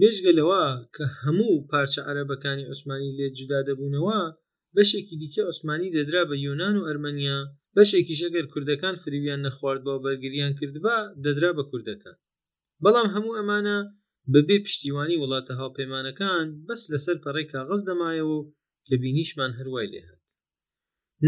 [0.00, 0.62] بێژگەلەوە
[0.94, 4.20] کە هەموو پارچە عەرەبەکانی عوسمانی لێ جودا دەبوونەوە
[4.76, 7.38] بەشێکی دیکە عوسمانی دەدرا بە یۆناان و ئەرمەنیا
[7.76, 12.16] بەشێکی شەگەر کوردەکان فریویان نەخواردەوە بەرگریان کردبا دەدرا بە کوردەکان
[12.82, 13.78] بەڵام هەموو ئەمانە
[14.34, 18.38] بەبێ پشتیوانی وڵاتە هاوپەیمانەکان بەس لەسەر پەڕێک کاغز دەمایەوە
[18.86, 20.17] کە بینیشمان هەروای لێ هەن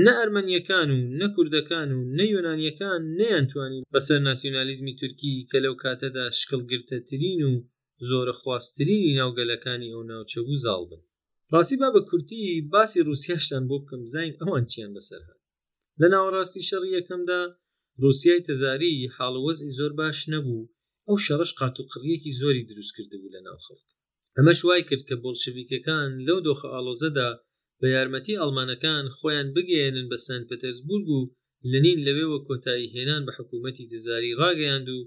[0.05, 7.53] نە ئەرمەنیەکان و نەکوردەکان و نەیۆنانیەکان نەیانتوانی بەسەر ناسیۆنالیزمی تورکی کە لەو کاتەدا شکلگرتەترین و
[8.09, 11.03] زۆرە خواستترینی ناوگەلەکانی ئەو ناوچەبوو زاڵ بن
[11.53, 15.41] ڕاستی با بە کورتی باسی رووسیاشتان بۆ بکەم زین ئەوان چیان بەسەر هات
[16.03, 17.41] لە ناوەڕاستی شەڕی یەکەمدا
[18.03, 20.65] رووسای تەزاری حاڵەوەزی زۆر باش نەبوو
[21.09, 23.89] ئەو شەڕش قات و قڕیەکی زۆری دروست کرده بوو لە ناوخەڵک
[24.37, 27.31] ئەمەش وای کرد کە بۆڵشەویکەکان لەو دۆخە ئالۆزەدا
[27.83, 31.21] بە یارمەتی ئەڵمانەکان خۆیان بگەێنن بە سان پتەرسبورگ و
[31.73, 34.99] لەنین لەوێوە کۆتایی هێنان بە حکوومەتی دزاری ڕاگەیاند و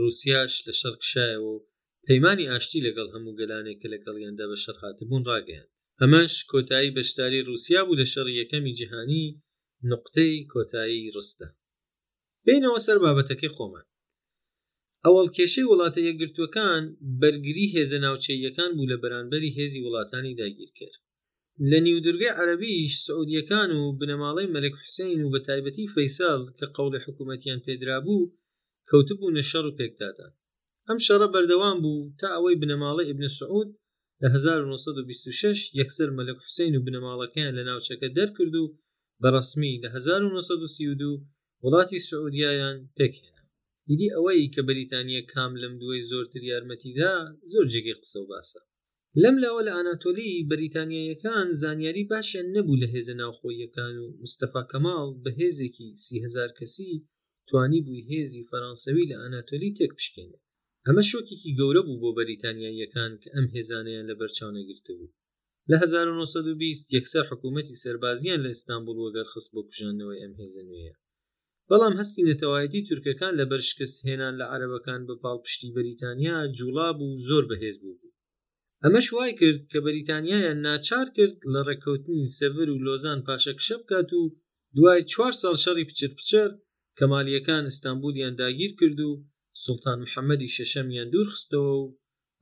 [0.00, 1.62] رووسیاش لە شەرقشایەوە و
[2.06, 5.66] پەیمانانی ئاشتی لەگەڵ هەموو گەلانێک کە لەگەڵیاندا بە شەرهاتبوون ڕاگەیان
[6.00, 9.24] ئەمەش کۆتایی بەشداری رووسیا بوو لە شەڕ یەکەمی جیهانی
[9.92, 11.46] نقطەی کۆتایی ڕستە
[12.46, 13.86] بینەوە سەر بابەتەکەی خۆمان
[15.04, 16.82] ئەوەڵ کێشەی وڵاتە یەکگرتوەکان
[17.20, 21.01] بەرگری هێزە ناوچەیەکان بوو لە بەرانبەری هێزی وڵاتانی داگیر کرد
[21.70, 27.60] لە نیودرگای عەربیش سعودیەکان و بنەماڵی مەلک حسین و بە تایبەتی فەیساڵ کە قوڵی حکوومەتیان
[27.66, 28.30] پێدرابوو
[28.88, 30.32] کەوتبوو نەشەڕ و پێکدادان
[30.88, 33.68] ئەم شەڕە بەردەوام بوو تا ئەوەی بنەماڵی ئبن سعود
[34.22, 38.66] لە 1926 یەکسەر مەلک حوسین و بنەماڵەکەیان لە ناوچەکە دەرکرد و
[39.22, 41.08] بەڕسمی لە 1932
[41.64, 43.42] وڵاتی سعودیایان پێکێنا
[43.90, 47.12] ئیدی ئەوەی کە بەریتانیا کام لەم دوای زۆرتر یارمەتیدا
[47.52, 48.60] زۆر جێگەی قسە و باسە
[49.22, 55.30] لەم لاوە لە ئاناتۆلی بەریتانیەکان زانیاری باشیان نەبوو لە هێزە ناوخۆیەکان و مستەفا کەماڵ بە
[55.40, 56.90] هێزێکی سیهزار کەسی
[57.48, 60.38] توانی بووی هێزی فەرانسەوی لە ئاناتۆلی تێک پشکێنێ
[60.86, 65.10] ئەمە شۆکێکی گەورە بوو بۆ بەریتانیاییەکان کە ئەم هێزانیان لە بەرچاونەگرتە بوو
[65.70, 70.94] لە 1920 یەکسەر حکوومەتی سربازیان لە ئیستانبول وەگەر خست بۆ کوژانەوەی ئەم هێزنوێە
[71.70, 77.08] بەڵام هەستی نەتەوایەتی تورکەکان لە بەرشکست هێنان لە عربەکان بە پاڵ پشتی بەریتانیا جوڵاب و
[77.28, 78.11] زۆر بەهێز بوو
[78.84, 84.10] ئەمە شوای کرد کە بەریتانیایە ناچار کرد لە ڕێککەوتنی سەبر و لۆزان پاشە کشە بکات
[84.20, 84.22] و
[84.76, 86.50] دوای چوار ساڵ شەڕی پچر پچەر
[86.98, 89.12] کەمالیەکان ئستانبولیان داگیر کرد و
[89.64, 91.90] سلتان محەممەدی شەشەمیان دوور خستەوە و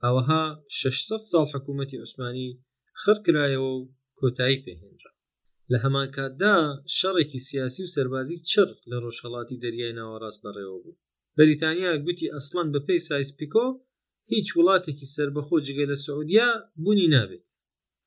[0.05, 2.49] ئەوەها 600 ساڵ حکوومەتی عوسمانی
[3.01, 3.89] خڕکرایەوە و
[4.19, 5.11] کۆتایی پێهێنرا
[5.71, 6.55] لە هەمان کاتدا
[6.97, 10.95] شەڕێکی سیاسی و سەربازی چڕ لە ڕۆژهڵاتی دەریای ناوەڕاست بەڕێوە بوو
[11.37, 13.67] بەریتانیا گوتی ئەسلان بەپی سایسپیکۆ
[14.33, 16.49] هیچ وڵاتێکی سربەخۆ جگە لە سعودیا
[16.83, 17.43] بوونی نابێت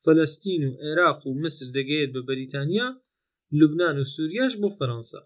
[0.05, 2.89] فەلستین و عێراق و مسر دەگەیت بە بەریتانیا
[3.59, 5.21] لوبناان و سووریاش بۆ فەەنسا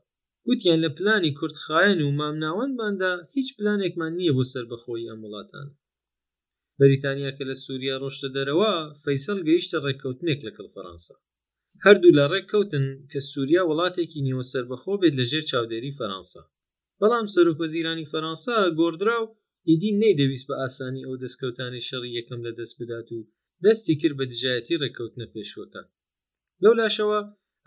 [0.46, 5.68] گوتیان لە پلانی کورتخایەن و مامناوەندباندا هیچ پلانێکمان نییە بۆ سربەخۆی ئەم وڵاتان
[6.78, 8.74] بەریتانیا کە لە سووریا ڕۆشتە دەرەوە
[9.04, 11.16] فەیسەل گەیشتە ڕێککەوتنێک لەکەڵ فەەنسا
[11.84, 16.42] هەردوو لە ڕێککەوتن کە سووریا وڵاتێکی نیوە سربەخۆ بێت لەژێر چاودێری فەەنسا
[17.00, 19.26] بەڵام سەرۆکۆزیرانی فەەنسا گۆدرا و
[19.70, 23.18] ئیدی نەیدەویست بە ئاسانی ئەو دەستکەوتانی شەڕی یەکەم لە دەست بدات و
[23.64, 25.86] دەستی کرد بە دژایەتی ڕێککەوتنە پێشوەکان
[26.62, 27.20] لەو لاشەوە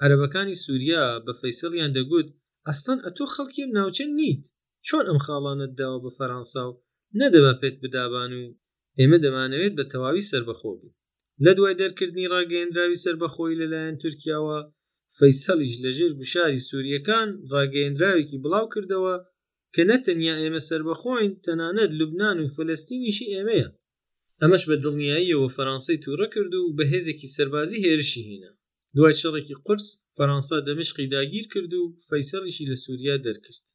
[0.03, 2.27] عەرەبەکانی سووریا بە فەیسەڵیان دەگوت
[2.67, 4.43] ئەستان ئەتۆ خەڵکیم ناوچە نیت
[4.87, 6.75] چۆن ئەم خاڵانت داوە بە فەرانسا و
[7.19, 8.43] نەدەبە پێت بدابان و
[8.99, 10.91] ئێمە دەمانەوێت بە تەواوی سربەخۆ بوو
[11.45, 14.57] لە دوای دەرکردنی ڕاگەیندراوی سربەخۆی لەلایەن تورکیاوە
[15.17, 19.15] فەیسەلیش لەژێر گوشاری سووریەکان ڕاگەیندراوێکی بڵاو کردەوە
[19.75, 23.67] کە نە تەنیا ئێمە سربەخۆین تەنانەت لوبناان و فلستینیشی ئێمەیە
[24.41, 28.51] ئەمەش بە دڵنیاییەوە فەرانسی تووڕە کرد و بە هێزێکی سەربازی هێرشی هینە
[28.95, 33.65] دوای شەڕێکی قرس فەرانسا دەمشقی داگیر کرد و فەیسەڵیشی لە سووریا دەرکرد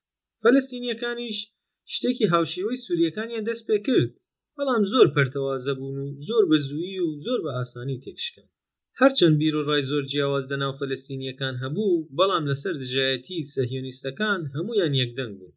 [0.43, 1.39] فەلستینیەکانیش
[1.95, 4.11] شتێکی هاوشێوەی سووریەکانیان دەست پێ کرد
[4.57, 8.49] بەڵام زۆر پەرتەوازە بوون و زۆر بە زوویی و زۆر بە ئاسانی تێکشکن
[9.01, 15.57] هەرچەند بیرۆڕای زۆر جیاواز دەناو فەلستینیەکان هەبوو بەڵام لەسەر دژایەتی سەهیۆنیستەکان هەمویان یەکدەنگ بوون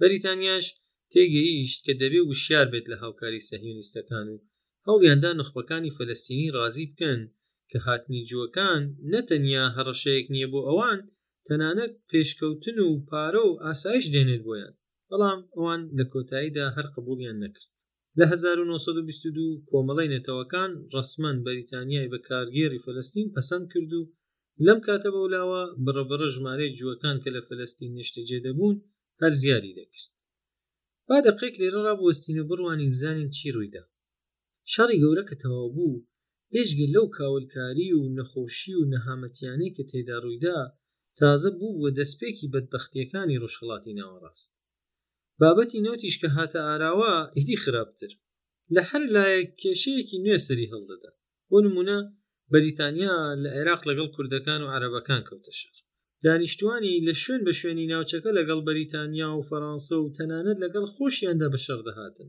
[0.00, 0.66] بەریتانیاش
[1.12, 4.36] تێگەیشت کە دەبێ وشیار بێت لە هاوکاری سەهیونیستەکان و
[4.88, 7.20] هەڵیاندا نخبەکانی فلەستینی رازی بکەن
[7.70, 8.82] کە هاتنی جوەکان
[9.12, 10.98] نەتەنیا هەڕەشەیەک نییە بۆ ئەوان
[11.46, 14.74] تەنانەت پێشکەوتن و پارە و ئاسایش دێنێت بۆیان
[15.10, 17.68] بەڵام ئەوان لە کۆتاییدا هەر قبولیان نەکرد
[18.18, 24.08] لە 1922 کۆمەڵی نێتەوەکان ڕسمەن بەریتانیای بەکارگێری فلەستین پەسەند کرد و
[24.66, 28.76] لەم کاتە بەولاوە بڕەبڕە ژمارەی جوەکان کە لە فلەستین نیشتەجێ دەبوون
[29.20, 30.16] هەر زیاری دەکرد
[31.08, 33.84] با دەقێک لێرە ڕابوەستین و بڕوانین بزانین چی ڕوویدا
[34.72, 36.02] شەڕی گەورە کە تەواو بوو
[36.52, 40.56] پێشگە لەو کاولکاری و نەخۆشی و نەهامەتیانەی کە تێدا ڕوویدا
[41.18, 44.50] تازە بوو بۆ دەستپێکی بەدبەختیەکانی ڕۆژهڵاتی ناوەڕاست
[45.40, 48.10] بابەتی نوتیش کە هاتە ئاراوە ئیدی خراپتر
[48.74, 51.10] لە هەر لایەک کێشەیەکی نوێ سەری هەڵدەدا
[51.50, 51.98] بۆ نمونە
[52.52, 55.76] بەریتانیا لە عێراق لەگەڵ کوردەکان و عربەکان کەوتە شەر
[56.26, 61.58] دانیشتوانی لە شوێن بە شوێنی ناوچەکە لەگەڵ بەریتانیا و فەرانسا و تەنانەت لەگەڵ خۆشیاندا بە
[61.66, 62.28] شەردەهاتن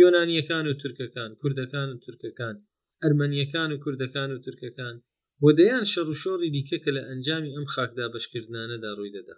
[0.00, 2.54] یۆنانیەکان و تورکەکان کوردەکان و تورکەکان
[3.02, 4.94] ئەرمەنیەکان و کوردەکان و تورکەکان
[5.42, 9.36] بۆ دەیان شەڕوشۆڕی دیکە کە لە ئەنجامی ئەم خاکدا بەشکردانەدا ڕووی دەدا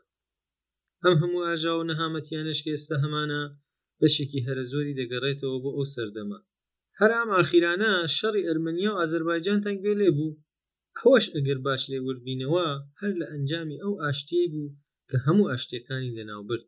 [1.05, 3.43] ئەم هەموو ئاژا و نەهامەتیانش کە ئێستا هەمانە
[4.01, 6.41] بەشێکی هەرە زۆری دەگەڕێتەوە بۆ ئەو سەردەما
[7.01, 10.31] هەرام ئاخیرانە شەڕی ئەرمەنیا و ئازربایجان تەنگێ لێ بوو
[11.03, 12.67] خۆش ئەگەر باش لێ وردبینەوە
[13.01, 14.69] هەر لە ئەنجامی ئەو ئاشتێ بوو
[15.09, 16.67] کە هەموو ئاشتەکانی لەناو برد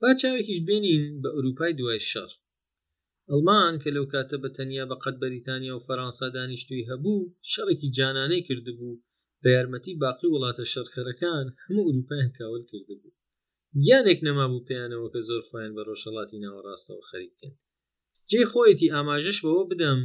[0.00, 2.30] با چاوێکیش بێنین بە ئەوروپای دوای شەڕ
[3.30, 8.42] ئەلمان کە لەو کاتە بە تەنیا بە قەت بەریتانیا و فەرانسا دانیشتوی هەبوو شەڕێکی جانانەی
[8.48, 9.00] کردبوو
[9.42, 13.10] بە یارمەتی باقی وڵاتە شەرکەرەکان هەموو ئوروپیان کاول کردبوو
[13.84, 17.52] گیانێک نەمابوو پێیانەوە کە زۆر خۆیان بە ڕۆژەڵاتی ناوەڕاستەوە خەریکن
[18.30, 20.00] جێ خۆیەتی ئاماژش بەوە بدەم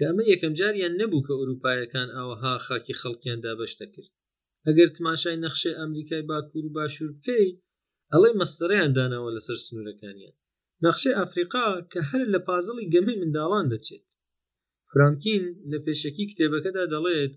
[0.00, 4.12] کەمە یەکەم جاریان نەبوو کە ئەوروپایەکان ئاوەها خاکی خەڵکیاندا بەشتە کرد
[4.66, 7.50] ئەگەر تماشای نەخشێ ئەمریکای باکوور و باشوور بکەی
[8.12, 10.34] ئەڵێ مەستەرەیان داناوە لەسەر سنوورەکانیان
[10.84, 14.08] نەخشێ ئەفریقا کە هەر لە پازڵی گەمی منداڵان دەچێت
[14.90, 17.32] فرانکین لە پێشەکی کتێبەکەدا دەڵێت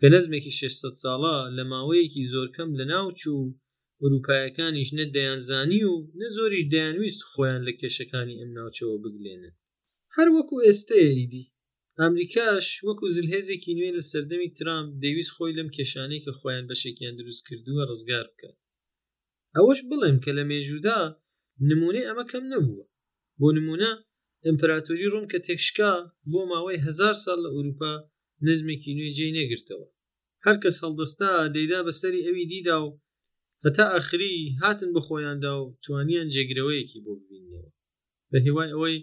[0.00, 3.42] کە نەزمێکی 600 ساڵە لە ماوەیەکی زۆرکەم لە ناوچوو
[4.02, 9.52] وروپایەکانیش نە دەیانزانی و نە زۆریش دەیانویست خۆیان لە کێشەکانی ئەم ناوچەوە بگلێنن
[10.16, 11.44] هەر وەکو ئێستەیەریدی
[12.00, 17.42] ئەمریکاش وەکو زلهێزێکی نوێ لە سەردەمی ترام دەویست خۆی لەم کێشانەی کە خۆیان بەشێکیان دروست
[17.48, 18.56] کردووە ڕزگار بکات
[19.56, 20.98] ئەوەش بڵێم کە لە مێژوودا
[21.68, 22.84] نمونەی ئەمە کەم نەبووە
[23.40, 23.92] بۆ نمونە
[24.46, 25.92] ئەمپراتۆری ڕۆم کە تێکشکا
[26.30, 27.92] بۆ ماوەی هزار سال لە ئوروپا
[28.46, 29.88] نزمێکی نوێ جێی نەگرتەوە
[30.44, 32.88] هەر کەس هەڵدەستا دەیدا بەسەری ئەوی دیدا و
[33.64, 37.64] هەتا ئەخری هاتن بە خۆیاندا و توانیان جێگرەوەیەکی بۆ ببینەوە
[38.30, 38.98] بە هیوای ئەوەی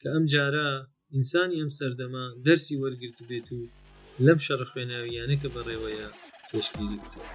[0.00, 0.68] کە ئەم جارە
[1.14, 3.60] ئینسانی ئەم سەردەما دەرسی وەرگرت بێت و
[4.26, 6.08] لەم شەڕ خوێناویانە کە بەڕێوەیە
[6.50, 7.28] پێشگیری بکات.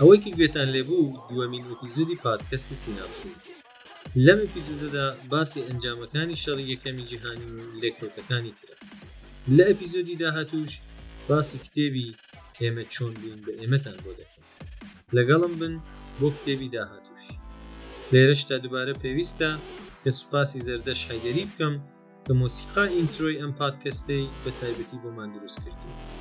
[0.00, 3.34] ئەوەیکی گوێتان لێبوو دووەمین ئۆپیزودی پادکەستی سینامسیز
[4.26, 8.76] لەم ئەپیزودەدا باسی ئەنجامەکانی شەڵی یەکەمی جیهانی و لێکۆتەکانی کرا
[9.56, 10.72] لە ئەپیزودی داهاتوش
[11.28, 12.08] باسی کتێبی
[12.60, 14.42] ئێمە چۆن بوون بە ئێمەتان بۆ دەکەن
[15.16, 15.74] لەگەڵم بن
[16.20, 17.24] بۆ کتێبی داهاتوش
[18.12, 19.50] لێرەشتا دوبارە پێویستە
[20.02, 21.74] کە سوپاسی زەردەش حیدەری بکەم
[22.24, 26.19] کە مۆسیقا ئینترۆی ئەم پادکەستەی بە تایبەتی بۆمان دروست کردو.